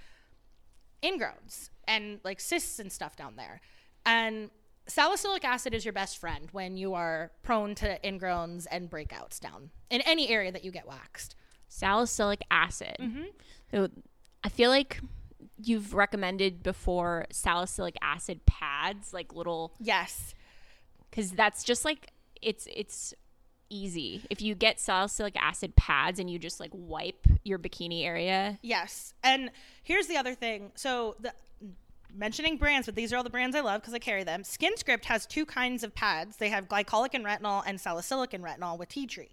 ingrowns 1.04 1.70
and 1.88 2.20
like 2.24 2.40
cysts 2.40 2.80
and 2.80 2.92
stuff 2.92 3.16
down 3.16 3.36
there. 3.36 3.62
And 4.08 4.50
salicylic 4.88 5.46
acid 5.46 5.76
is 5.76 5.86
your 5.86 5.94
best 5.94 6.18
friend 6.18 6.48
when 6.52 6.78
you 6.78 6.96
are 6.96 7.32
prone 7.44 7.76
to 7.76 8.00
ingrowns 8.04 8.66
and 8.72 8.90
breakouts 8.90 9.40
down 9.40 9.70
in 9.92 10.02
any 10.02 10.30
area 10.30 10.52
that 10.52 10.64
you 10.64 10.72
get 10.72 10.88
waxed. 10.88 11.36
Salicylic 11.74 12.42
acid. 12.52 12.98
Mm-hmm. 13.00 13.24
So 13.72 13.90
I 14.44 14.50
feel 14.50 14.70
like 14.70 15.00
you've 15.64 15.94
recommended 15.94 16.62
before 16.64 17.26
salicylic 17.32 17.96
acid 18.02 18.46
pads, 18.46 19.14
like 19.14 19.34
little 19.34 19.74
Yes. 19.80 20.36
because 21.10 21.32
that's 21.32 21.64
just 21.64 21.86
like 21.86 22.12
it's 22.42 22.68
it's 22.76 23.14
easy. 23.70 24.22
If 24.30 24.42
you 24.42 24.54
get 24.54 24.82
salicylic 24.82 25.36
acid 25.42 25.78
pads 25.78 26.20
and 26.20 26.30
you 26.30 26.38
just 26.40 26.60
like 26.60 26.72
wipe 26.74 27.26
your 27.46 27.58
bikini 27.58 28.04
area. 28.06 28.60
Yes. 28.62 29.14
And 29.24 29.50
here's 29.82 30.08
the 30.08 30.18
other 30.18 30.36
thing. 30.36 30.72
So 30.76 31.16
the 31.22 31.34
mentioning 32.14 32.58
brands, 32.58 32.86
but 32.88 32.96
these 32.96 33.14
are 33.14 33.18
all 33.18 33.24
the 33.24 33.30
brands 33.30 33.56
I 33.56 33.62
love 33.62 33.80
because 33.80 33.94
I 33.94 34.00
carry 34.00 34.26
them. 34.26 34.44
Skin 34.44 34.76
Script 34.76 35.06
has 35.06 35.26
two 35.26 35.46
kinds 35.46 35.86
of 35.86 35.96
pads. 35.96 36.36
They 36.36 36.50
have 36.50 36.68
glycolic 36.68 37.14
and 37.14 37.24
retinol 37.24 37.64
and 37.66 37.80
salicylic 37.80 38.34
and 38.34 38.44
retinol 38.44 38.78
with 38.78 38.90
tea 38.90 39.08
tree. 39.08 39.30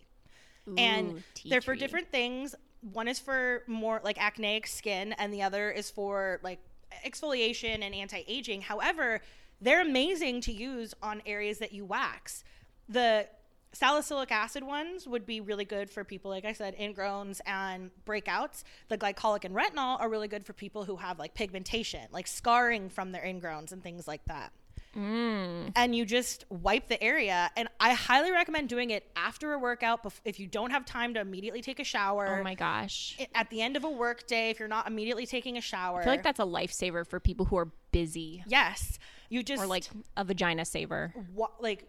And 0.76 1.12
Ooh, 1.12 1.22
tea 1.34 1.50
they're 1.50 1.60
for 1.60 1.74
tree. 1.74 1.80
different 1.80 2.10
things. 2.10 2.54
One 2.92 3.08
is 3.08 3.18
for 3.18 3.62
more 3.66 4.00
like 4.04 4.18
acneic 4.18 4.66
skin 4.66 5.12
and 5.14 5.32
the 5.32 5.42
other 5.42 5.70
is 5.70 5.90
for 5.90 6.40
like 6.42 6.60
exfoliation 7.06 7.82
and 7.82 7.94
anti-aging. 7.94 8.62
However, 8.62 9.20
they're 9.60 9.82
amazing 9.82 10.40
to 10.42 10.52
use 10.52 10.94
on 11.02 11.22
areas 11.26 11.58
that 11.58 11.72
you 11.72 11.84
wax. 11.84 12.44
The 12.88 13.28
salicylic 13.72 14.32
acid 14.32 14.62
ones 14.62 15.06
would 15.06 15.26
be 15.26 15.40
really 15.40 15.64
good 15.64 15.90
for 15.90 16.02
people 16.02 16.30
like 16.30 16.44
I 16.44 16.52
said 16.52 16.76
ingrowns 16.78 17.40
and 17.44 17.90
breakouts. 18.06 18.62
The 18.88 18.96
glycolic 18.96 19.44
and 19.44 19.54
retinol 19.54 20.00
are 20.00 20.08
really 20.08 20.28
good 20.28 20.46
for 20.46 20.52
people 20.52 20.84
who 20.84 20.96
have 20.96 21.18
like 21.18 21.34
pigmentation, 21.34 22.06
like 22.12 22.26
scarring 22.26 22.88
from 22.88 23.12
their 23.12 23.22
ingrowns 23.22 23.72
and 23.72 23.82
things 23.82 24.06
like 24.08 24.24
that 24.26 24.52
Mm. 24.98 25.72
and 25.76 25.94
you 25.94 26.04
just 26.04 26.44
wipe 26.50 26.88
the 26.88 27.02
area. 27.02 27.50
And 27.56 27.68
I 27.78 27.92
highly 27.94 28.32
recommend 28.32 28.68
doing 28.68 28.90
it 28.90 29.04
after 29.14 29.52
a 29.52 29.58
workout 29.58 30.02
bef- 30.02 30.20
if 30.24 30.40
you 30.40 30.46
don't 30.46 30.70
have 30.70 30.84
time 30.84 31.14
to 31.14 31.20
immediately 31.20 31.62
take 31.62 31.78
a 31.78 31.84
shower. 31.84 32.38
Oh 32.40 32.42
my 32.42 32.54
gosh. 32.54 33.16
At 33.34 33.48
the 33.50 33.62
end 33.62 33.76
of 33.76 33.84
a 33.84 33.90
work 33.90 34.26
day, 34.26 34.50
if 34.50 34.58
you're 34.58 34.66
not 34.68 34.86
immediately 34.88 35.24
taking 35.26 35.56
a 35.56 35.60
shower. 35.60 36.00
I 36.00 36.04
feel 36.04 36.12
like 36.12 36.22
that's 36.24 36.40
a 36.40 36.44
lifesaver 36.44 37.06
for 37.06 37.20
people 37.20 37.46
who 37.46 37.56
are 37.56 37.68
busy 37.92 38.42
Yes, 38.46 38.98
you 39.30 39.42
just 39.42 39.62
or 39.62 39.66
like 39.66 39.84
a 40.16 40.24
vagina 40.24 40.64
saver. 40.64 41.14
wa- 41.34 41.50
like 41.60 41.84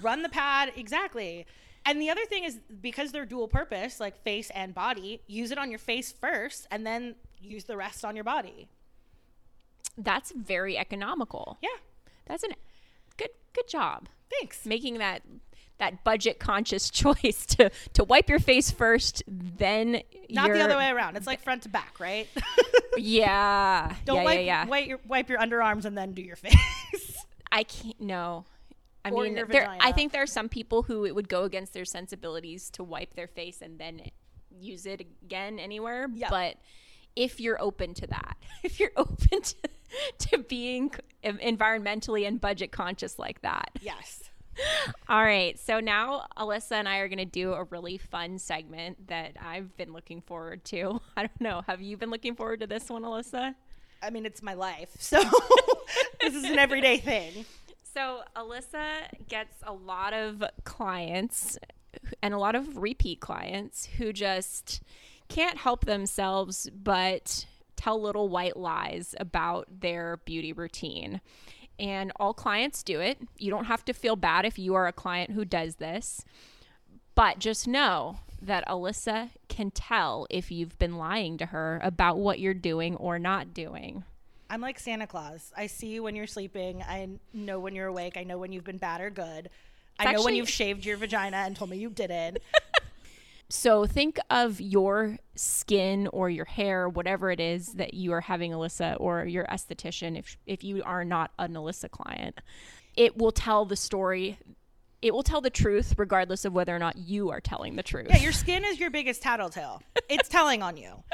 run 0.00 0.22
the 0.22 0.28
pad 0.28 0.72
exactly. 0.76 1.46
And 1.86 2.00
the 2.00 2.08
other 2.08 2.24
thing 2.24 2.44
is 2.44 2.58
because 2.80 3.12
they're 3.12 3.26
dual 3.26 3.46
purpose, 3.46 4.00
like 4.00 4.16
face 4.22 4.48
and 4.54 4.74
body, 4.74 5.20
use 5.26 5.50
it 5.50 5.58
on 5.58 5.68
your 5.70 5.78
face 5.78 6.12
first, 6.12 6.66
and 6.70 6.86
then 6.86 7.14
use 7.42 7.64
the 7.64 7.76
rest 7.76 8.06
on 8.06 8.16
your 8.16 8.24
body. 8.24 8.68
That's 9.96 10.32
very 10.32 10.76
economical. 10.78 11.58
Yeah, 11.62 11.68
That's 12.26 12.42
an 12.42 12.52
good 13.16 13.30
good 13.54 13.68
job 13.68 14.08
thanks. 14.40 14.64
making 14.66 14.98
that 14.98 15.22
that 15.78 16.04
budget 16.04 16.38
conscious 16.38 16.90
choice 17.02 17.46
to 17.46 17.70
to 17.94 18.04
wipe 18.04 18.28
your 18.28 18.38
face 18.38 18.70
first, 18.70 19.22
then 19.26 20.02
Not 20.30 20.52
the 20.52 20.60
other 20.60 20.76
way 20.76 20.88
around. 20.90 21.16
It's 21.16 21.26
like 21.26 21.40
front 21.44 21.62
to 21.64 21.68
back, 21.68 21.98
right? 22.00 22.28
Yeah, 22.96 23.92
Don't 24.04 24.18
yeah, 24.18 24.24
wipe, 24.24 24.36
yeah, 24.38 24.44
yeah. 24.44 24.66
wipe 24.66 24.86
your 24.86 25.00
wipe 25.08 25.28
your 25.28 25.38
underarms 25.40 25.84
and 25.84 25.98
then 25.98 26.12
do 26.12 26.22
your 26.22 26.36
face. 26.36 26.54
I 27.50 27.64
can't. 27.64 28.00
No. 28.00 28.44
I 29.04 29.10
Or 29.10 29.24
mean, 29.24 29.34
there. 29.34 29.76
I 29.80 29.90
think 29.92 30.12
there 30.12 30.22
are 30.22 30.26
some 30.28 30.48
people 30.48 30.84
who 30.84 31.04
it 31.04 31.12
would 31.14 31.28
go 31.28 31.42
against 31.42 31.74
their 31.74 31.84
sensibilities 31.84 32.70
to 32.70 32.84
wipe 32.84 33.14
their 33.14 33.26
face 33.26 33.60
and 33.60 33.80
then 33.80 34.00
use 34.48 34.86
it 34.86 35.00
again 35.00 35.58
anywhere. 35.58 36.06
Yeah. 36.14 36.30
But 36.30 36.56
if 37.16 37.40
you're 37.40 37.60
open 37.60 37.94
to 37.94 38.06
that, 38.06 38.36
if 38.62 38.78
you're 38.80 38.92
open 38.96 39.42
to, 39.42 39.54
to 40.18 40.38
being 40.38 40.92
environmentally 41.24 42.26
and 42.26 42.40
budget 42.40 42.72
conscious 42.72 43.18
like 43.18 43.42
that, 43.42 43.70
yes. 43.80 44.24
all 45.08 45.22
right. 45.22 45.58
So 45.58 45.80
now 45.80 46.26
Alyssa 46.36 46.72
and 46.72 46.88
I 46.88 46.98
are 46.98 47.08
going 47.08 47.18
to 47.18 47.24
do 47.24 47.52
a 47.52 47.64
really 47.64 47.98
fun 47.98 48.38
segment 48.38 49.08
that 49.08 49.32
I've 49.40 49.76
been 49.76 49.92
looking 49.92 50.20
forward 50.20 50.64
to. 50.66 51.00
I 51.16 51.22
don't 51.22 51.40
know. 51.40 51.62
Have 51.66 51.82
you 51.82 51.96
been 51.96 52.10
looking 52.10 52.34
forward 52.34 52.60
to 52.60 52.66
this 52.66 52.88
one, 52.88 53.02
Alyssa? 53.02 53.54
I 54.02 54.10
mean, 54.10 54.26
it's 54.26 54.42
my 54.42 54.54
life. 54.54 54.90
So 54.98 55.22
this 56.20 56.34
is 56.34 56.44
an 56.44 56.58
everyday 56.58 56.98
thing. 56.98 57.46
So 57.94 58.22
Alyssa 58.36 59.06
gets 59.28 59.56
a 59.62 59.72
lot 59.72 60.12
of 60.12 60.42
clients 60.64 61.58
and 62.22 62.34
a 62.34 62.38
lot 62.38 62.54
of 62.54 62.76
repeat 62.76 63.20
clients 63.20 63.86
who 63.86 64.12
just 64.12 64.82
can't 65.28 65.56
help 65.56 65.84
themselves 65.84 66.68
but 66.70 67.46
tell 67.84 68.00
little 68.00 68.28
white 68.28 68.56
lies 68.56 69.14
about 69.20 69.66
their 69.80 70.16
beauty 70.24 70.52
routine. 70.52 71.20
And 71.78 72.12
all 72.16 72.32
clients 72.32 72.82
do 72.82 73.00
it. 73.00 73.18
You 73.36 73.50
don't 73.50 73.66
have 73.66 73.84
to 73.86 73.92
feel 73.92 74.16
bad 74.16 74.46
if 74.46 74.58
you 74.58 74.74
are 74.74 74.86
a 74.86 74.92
client 74.92 75.32
who 75.32 75.44
does 75.44 75.76
this. 75.76 76.24
But 77.14 77.38
just 77.38 77.68
know 77.68 78.18
that 78.40 78.66
Alyssa 78.68 79.30
can 79.48 79.70
tell 79.70 80.26
if 80.30 80.50
you've 80.50 80.78
been 80.78 80.96
lying 80.96 81.36
to 81.38 81.46
her 81.46 81.80
about 81.82 82.18
what 82.18 82.38
you're 82.38 82.54
doing 82.54 82.96
or 82.96 83.18
not 83.18 83.52
doing. 83.52 84.04
I'm 84.48 84.60
like 84.60 84.78
Santa 84.78 85.06
Claus. 85.06 85.52
I 85.56 85.66
see 85.66 85.88
you 85.88 86.02
when 86.02 86.16
you're 86.16 86.26
sleeping. 86.26 86.82
I 86.82 87.08
know 87.32 87.58
when 87.60 87.74
you're 87.74 87.88
awake. 87.88 88.16
I 88.16 88.24
know 88.24 88.38
when 88.38 88.52
you've 88.52 88.64
been 88.64 88.78
bad 88.78 89.00
or 89.00 89.10
good. 89.10 89.50
I 89.98 90.12
know 90.12 90.22
when 90.22 90.34
you've 90.34 90.50
shaved 90.50 90.84
your 90.84 90.96
vagina 90.96 91.38
and 91.38 91.54
told 91.54 91.70
me 91.70 91.76
you 91.76 91.90
didn't. 91.90 92.38
So 93.48 93.86
think 93.86 94.18
of 94.30 94.60
your 94.60 95.18
skin 95.34 96.08
or 96.08 96.30
your 96.30 96.44
hair, 96.44 96.88
whatever 96.88 97.30
it 97.30 97.40
is 97.40 97.74
that 97.74 97.94
you 97.94 98.12
are 98.12 98.20
having 98.20 98.52
Alyssa 98.52 98.96
or 98.98 99.24
your 99.24 99.44
esthetician 99.46 100.18
if 100.18 100.36
if 100.46 100.64
you 100.64 100.82
are 100.84 101.04
not 101.04 101.30
an 101.38 101.54
Alyssa 101.54 101.90
client. 101.90 102.40
It 102.96 103.16
will 103.16 103.32
tell 103.32 103.64
the 103.64 103.76
story. 103.76 104.38
It 105.02 105.12
will 105.12 105.22
tell 105.22 105.40
the 105.40 105.50
truth 105.50 105.94
regardless 105.98 106.44
of 106.44 106.54
whether 106.54 106.74
or 106.74 106.78
not 106.78 106.96
you 106.96 107.30
are 107.30 107.40
telling 107.40 107.76
the 107.76 107.82
truth. 107.82 108.06
Yeah, 108.08 108.18
your 108.18 108.32
skin 108.32 108.64
is 108.64 108.80
your 108.80 108.90
biggest 108.90 109.22
tattletale. 109.22 109.82
It's 110.08 110.28
telling 110.28 110.62
on 110.62 110.76
you. 110.76 111.02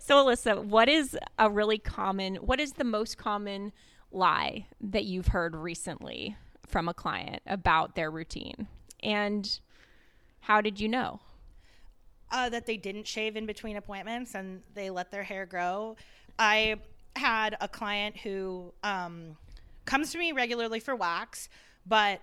So 0.00 0.24
Alyssa, 0.24 0.64
what 0.64 0.88
is 0.88 1.18
a 1.38 1.50
really 1.50 1.78
common 1.78 2.36
what 2.36 2.58
is 2.60 2.72
the 2.72 2.84
most 2.84 3.18
common 3.18 3.72
lie 4.10 4.66
that 4.80 5.04
you've 5.04 5.28
heard 5.28 5.54
recently 5.54 6.36
from 6.66 6.88
a 6.88 6.94
client 6.94 7.42
about 7.46 7.94
their 7.94 8.10
routine? 8.10 8.66
And 9.02 9.60
how 10.42 10.60
did 10.60 10.78
you 10.78 10.88
know? 10.88 11.20
uh, 12.32 12.48
that 12.48 12.66
they 12.66 12.76
didn't 12.76 13.06
shave 13.06 13.36
in 13.36 13.46
between 13.46 13.76
appointments 13.76 14.34
and 14.34 14.62
they 14.74 14.90
let 14.90 15.10
their 15.10 15.22
hair 15.22 15.46
grow. 15.46 15.96
I 16.38 16.76
had 17.14 17.56
a 17.60 17.68
client 17.68 18.16
who 18.16 18.72
um, 18.82 19.36
comes 19.84 20.10
to 20.12 20.18
me 20.18 20.32
regularly 20.32 20.80
for 20.80 20.96
wax, 20.96 21.48
but 21.86 22.20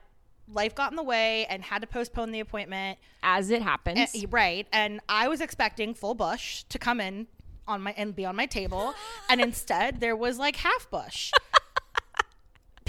life 0.52 0.74
got 0.74 0.92
in 0.92 0.96
the 0.96 1.04
way 1.04 1.46
and 1.46 1.64
had 1.64 1.82
to 1.82 1.88
postpone 1.88 2.32
the 2.32 2.40
appointment. 2.40 2.98
As 3.22 3.52
it 3.52 3.62
happens. 3.62 4.00
Uh, 4.00 4.28
right, 4.32 4.68
and 4.74 5.00
I 5.08 5.28
was 5.28 5.42
expecting 5.42 5.94
full 5.94 6.16
bush 6.16 6.64
to 6.70 6.80
come 6.80 7.00
in 7.00 7.28
on 7.68 7.84
my 7.84 7.94
and 7.96 8.16
be 8.16 8.26
on 8.26 8.36
my 8.36 8.48
table, 8.48 8.96
and 9.30 9.40
instead 9.42 10.00
there 10.00 10.16
was 10.16 10.40
like 10.40 10.56
half 10.56 10.90
bush, 10.90 11.32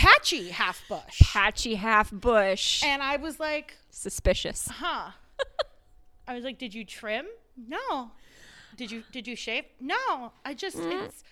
patchy 0.00 0.48
half 0.50 0.82
bush, 0.88 1.20
patchy 1.32 1.74
half 1.74 2.10
bush. 2.10 2.82
and 2.84 3.02
I 3.02 3.16
was 3.16 3.38
like, 3.38 3.76
Suspicious. 3.90 4.68
huh 4.70 5.10
i 6.28 6.34
was 6.34 6.44
like 6.44 6.58
did 6.58 6.72
you 6.72 6.84
trim 6.84 7.26
no 7.68 8.10
did 8.76 8.90
you 8.90 9.02
did 9.10 9.26
you 9.26 9.34
shave 9.34 9.64
no 9.80 10.32
i 10.44 10.54
just 10.54 10.76
mm. 10.76 11.04
it's 11.04 11.24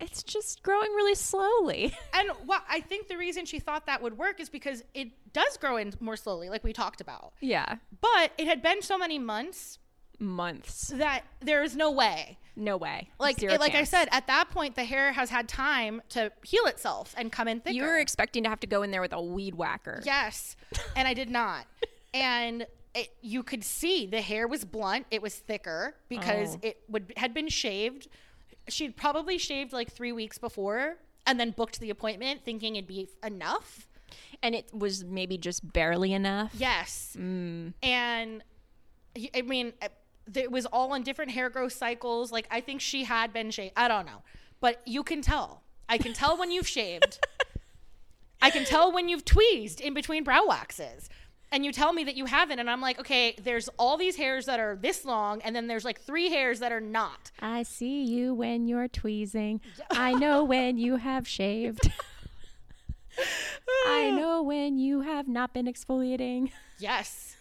It's 0.00 0.22
just 0.22 0.62
growing 0.62 0.90
really 0.92 1.16
slowly. 1.16 1.92
and 2.14 2.30
what 2.46 2.62
i 2.68 2.80
think 2.80 3.08
the 3.08 3.16
reason 3.16 3.44
she 3.44 3.58
thought 3.58 3.86
that 3.86 4.00
would 4.02 4.16
work 4.16 4.40
is 4.40 4.48
because 4.48 4.82
it 4.94 5.08
does 5.32 5.56
grow 5.56 5.76
in 5.76 5.92
more 6.00 6.16
slowly 6.16 6.48
like 6.48 6.64
we 6.64 6.72
talked 6.72 7.00
about 7.00 7.32
yeah. 7.40 7.76
but 8.00 8.32
it 8.38 8.46
had 8.46 8.62
been 8.62 8.80
so 8.80 8.96
many 8.96 9.18
months 9.18 9.78
Months. 10.20 10.88
that 10.88 11.22
there 11.40 11.62
is 11.62 11.76
no 11.76 11.90
way 11.92 12.38
No 12.56 12.76
way. 12.76 13.08
like 13.20 13.40
it, 13.42 13.60
like 13.60 13.74
i 13.74 13.84
said 13.84 14.08
at 14.10 14.26
that 14.26 14.50
point 14.50 14.74
the 14.74 14.84
hair 14.84 15.12
has 15.12 15.30
had 15.30 15.48
time 15.48 16.02
to 16.10 16.32
heal 16.44 16.66
itself 16.66 17.14
and 17.16 17.30
come 17.30 17.46
in 17.48 17.60
thicker 17.60 17.74
you 17.76 17.82
were 17.84 17.98
expecting 17.98 18.42
to 18.42 18.48
have 18.48 18.60
to 18.60 18.66
go 18.66 18.82
in 18.82 18.90
there 18.90 19.00
with 19.00 19.12
a 19.12 19.22
weed 19.22 19.54
whacker. 19.54 20.00
Yes, 20.04 20.56
and 20.96 21.06
I 21.06 21.14
did 21.14 21.30
not. 21.30 21.66
and 22.14 22.66
it, 22.94 23.10
you 23.20 23.42
could 23.42 23.62
see 23.62 24.06
the 24.06 24.20
hair 24.20 24.48
was 24.48 24.64
blunt. 24.64 25.06
It 25.10 25.22
was 25.22 25.34
thicker 25.36 25.94
because 26.08 26.56
Oh. 26.56 26.60
it 26.62 26.80
would 26.88 27.12
had 27.16 27.32
been 27.34 27.48
shaved. 27.48 28.08
She'd 28.68 28.96
probably 28.96 29.38
shaved 29.38 29.72
like 29.72 29.92
three 29.92 30.10
weeks 30.12 30.36
before, 30.38 30.96
and 31.26 31.38
then 31.38 31.50
booked 31.52 31.78
the 31.80 31.90
appointment 31.90 32.44
thinking 32.44 32.74
it'd 32.76 32.88
be 32.88 33.08
enough. 33.24 33.86
And 34.42 34.54
it 34.54 34.70
was 34.72 35.04
maybe 35.04 35.36
just 35.38 35.72
barely 35.72 36.12
enough. 36.12 36.52
Yes, 36.56 37.14
Mm. 37.18 37.74
and 37.82 38.42
I 39.34 39.42
mean, 39.42 39.72
it 40.34 40.50
was 40.50 40.66
all 40.66 40.92
on 40.92 41.02
different 41.02 41.30
hair 41.30 41.50
growth 41.50 41.72
cycles. 41.72 42.32
Like 42.32 42.46
I 42.50 42.60
think 42.60 42.80
she 42.80 43.04
had 43.04 43.32
been 43.32 43.50
shaved. 43.50 43.74
I 43.76 43.88
don't 43.88 44.06
know, 44.06 44.22
but 44.60 44.80
you 44.86 45.02
can 45.02 45.22
tell. 45.22 45.62
I 45.88 45.98
can 45.98 46.12
tell 46.12 46.36
when 46.36 46.50
you've 46.50 46.68
shaved. 46.68 47.18
I 48.42 48.50
can 48.50 48.64
tell 48.64 48.92
when 48.92 49.08
you've 49.08 49.24
tweezed 49.24 49.80
in 49.80 49.94
between 49.94 50.24
brow 50.24 50.46
waxes. 50.46 51.08
And 51.50 51.64
you 51.64 51.72
tell 51.72 51.94
me 51.94 52.04
that 52.04 52.14
you 52.14 52.26
haven't, 52.26 52.58
and 52.58 52.68
I'm 52.68 52.82
like, 52.82 53.00
okay, 53.00 53.34
there's 53.42 53.68
all 53.78 53.96
these 53.96 54.16
hairs 54.16 54.44
that 54.46 54.60
are 54.60 54.76
this 54.76 55.06
long, 55.06 55.40
and 55.40 55.56
then 55.56 55.66
there's 55.66 55.84
like 55.84 55.98
three 55.98 56.28
hairs 56.28 56.60
that 56.60 56.72
are 56.72 56.80
not. 56.80 57.30
I 57.40 57.62
see 57.62 58.04
you 58.04 58.34
when 58.34 58.68
you're 58.68 58.86
tweezing. 58.86 59.62
I 59.90 60.12
know 60.12 60.44
when 60.44 60.76
you 60.76 60.96
have 60.96 61.26
shaved. 61.26 61.90
I 63.86 64.10
know 64.14 64.42
when 64.42 64.78
you 64.78 65.00
have 65.00 65.26
not 65.26 65.54
been 65.54 65.64
exfoliating. 65.64 66.50
Yes. 66.78 67.36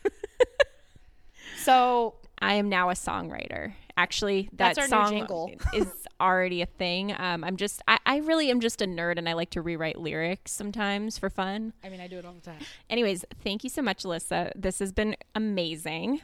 so 1.58 2.16
I 2.40 2.54
am 2.56 2.70
now 2.70 2.90
a 2.90 2.94
songwriter 2.94 3.74
Actually, 3.98 4.44
that 4.54 4.76
That's 4.76 4.92
our 4.92 5.10
song 5.10 5.58
is 5.74 5.88
already 6.22 6.62
a 6.62 6.68
thing. 6.68 7.16
Um, 7.18 7.44
I'm 7.44 7.58
just, 7.58 7.82
I, 7.88 7.98
I 8.06 8.18
really 8.18 8.52
am 8.52 8.60
just 8.60 8.80
a 8.80 8.86
nerd 8.86 9.18
and 9.18 9.28
I 9.28 9.34
like 9.34 9.50
to 9.52 9.62
rewrite 9.62 9.98
lyrics 9.98 10.52
sometimes 10.52 11.18
for 11.18 11.32
fun. 11.32 11.74
I 11.84 11.90
mean, 11.90 12.00
I 12.00 12.08
do 12.08 12.20
it 12.20 12.26
all 12.26 12.34
the 12.34 12.42
time. 12.42 12.60
Anyways, 12.92 13.26
thank 13.44 13.64
you 13.64 13.72
so 13.72 13.82
much, 13.82 14.04
Alyssa. 14.04 14.52
This 14.56 14.78
has 14.80 14.92
been 14.92 15.16
amazing. 15.34 16.22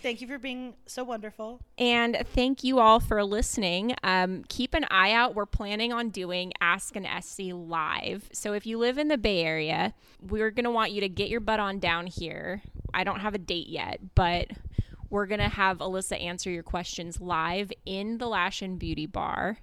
Thank 0.00 0.20
you 0.20 0.28
for 0.28 0.38
being 0.38 0.74
so 0.86 1.02
wonderful. 1.02 1.60
And 1.76 2.22
thank 2.34 2.62
you 2.62 2.78
all 2.78 3.00
for 3.00 3.22
listening. 3.24 3.96
Um, 4.04 4.44
keep 4.48 4.72
an 4.72 4.86
eye 4.88 5.12
out. 5.12 5.34
We're 5.34 5.46
planning 5.46 5.92
on 5.92 6.10
doing 6.10 6.52
Ask 6.60 6.94
an 6.94 7.04
Aesthie 7.04 7.52
live. 7.52 8.28
So 8.32 8.52
if 8.52 8.64
you 8.64 8.78
live 8.78 8.96
in 8.96 9.08
the 9.08 9.18
Bay 9.18 9.42
Area, 9.42 9.92
we're 10.20 10.50
going 10.52 10.64
to 10.64 10.70
want 10.70 10.92
you 10.92 11.00
to 11.00 11.08
get 11.08 11.28
your 11.28 11.40
butt 11.40 11.58
on 11.58 11.80
down 11.80 12.06
here. 12.06 12.62
I 12.94 13.02
don't 13.02 13.20
have 13.20 13.34
a 13.34 13.38
date 13.38 13.68
yet, 13.68 14.00
but 14.14 14.48
we're 15.12 15.26
going 15.26 15.40
to 15.40 15.48
have 15.48 15.78
Alyssa 15.78 16.18
answer 16.20 16.50
your 16.50 16.62
questions 16.62 17.20
live 17.20 17.70
in 17.84 18.16
the 18.16 18.26
Lash 18.26 18.62
and 18.62 18.78
Beauty 18.78 19.04
Bar. 19.04 19.58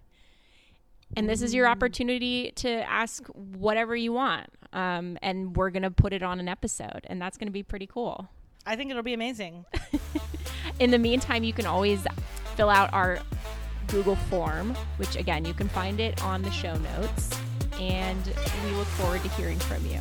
And 1.17 1.27
this 1.27 1.41
is 1.41 1.55
your 1.55 1.67
opportunity 1.67 2.51
to 2.57 2.69
ask 2.87 3.25
whatever 3.29 3.95
you 3.95 4.13
want. 4.13 4.47
Um, 4.73 5.17
and 5.23 5.57
we're 5.57 5.71
going 5.71 5.81
to 5.81 5.89
put 5.89 6.13
it 6.13 6.21
on 6.21 6.39
an 6.39 6.47
episode, 6.47 7.01
and 7.05 7.19
that's 7.19 7.35
going 7.35 7.47
to 7.47 7.51
be 7.51 7.63
pretty 7.63 7.87
cool. 7.87 8.29
I 8.67 8.75
think 8.75 8.91
it'll 8.91 9.01
be 9.01 9.15
amazing. 9.15 9.65
In 10.79 10.91
the 10.91 10.99
meantime, 10.99 11.43
you 11.43 11.51
can 11.51 11.65
always 11.65 12.05
fill 12.55 12.69
out 12.69 12.93
our 12.93 13.19
Google 13.87 14.17
form, 14.17 14.75
which 14.97 15.15
again, 15.15 15.45
you 15.45 15.55
can 15.55 15.67
find 15.67 15.99
it 15.99 16.21
on 16.23 16.43
the 16.43 16.51
show 16.51 16.75
notes. 16.75 17.35
And 17.79 18.23
we 18.65 18.71
look 18.73 18.87
forward 18.87 19.23
to 19.23 19.29
hearing 19.29 19.57
from 19.57 19.83
you. 19.87 19.99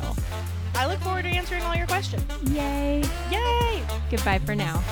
I 0.75 0.85
look 0.85 0.99
forward 0.99 1.23
to 1.23 1.29
answering 1.29 1.63
all 1.63 1.75
your 1.75 1.87
questions. 1.87 2.23
Yay! 2.51 3.03
Yay! 3.31 3.83
Goodbye 4.11 4.37
for 4.37 4.53
now. 4.53 4.83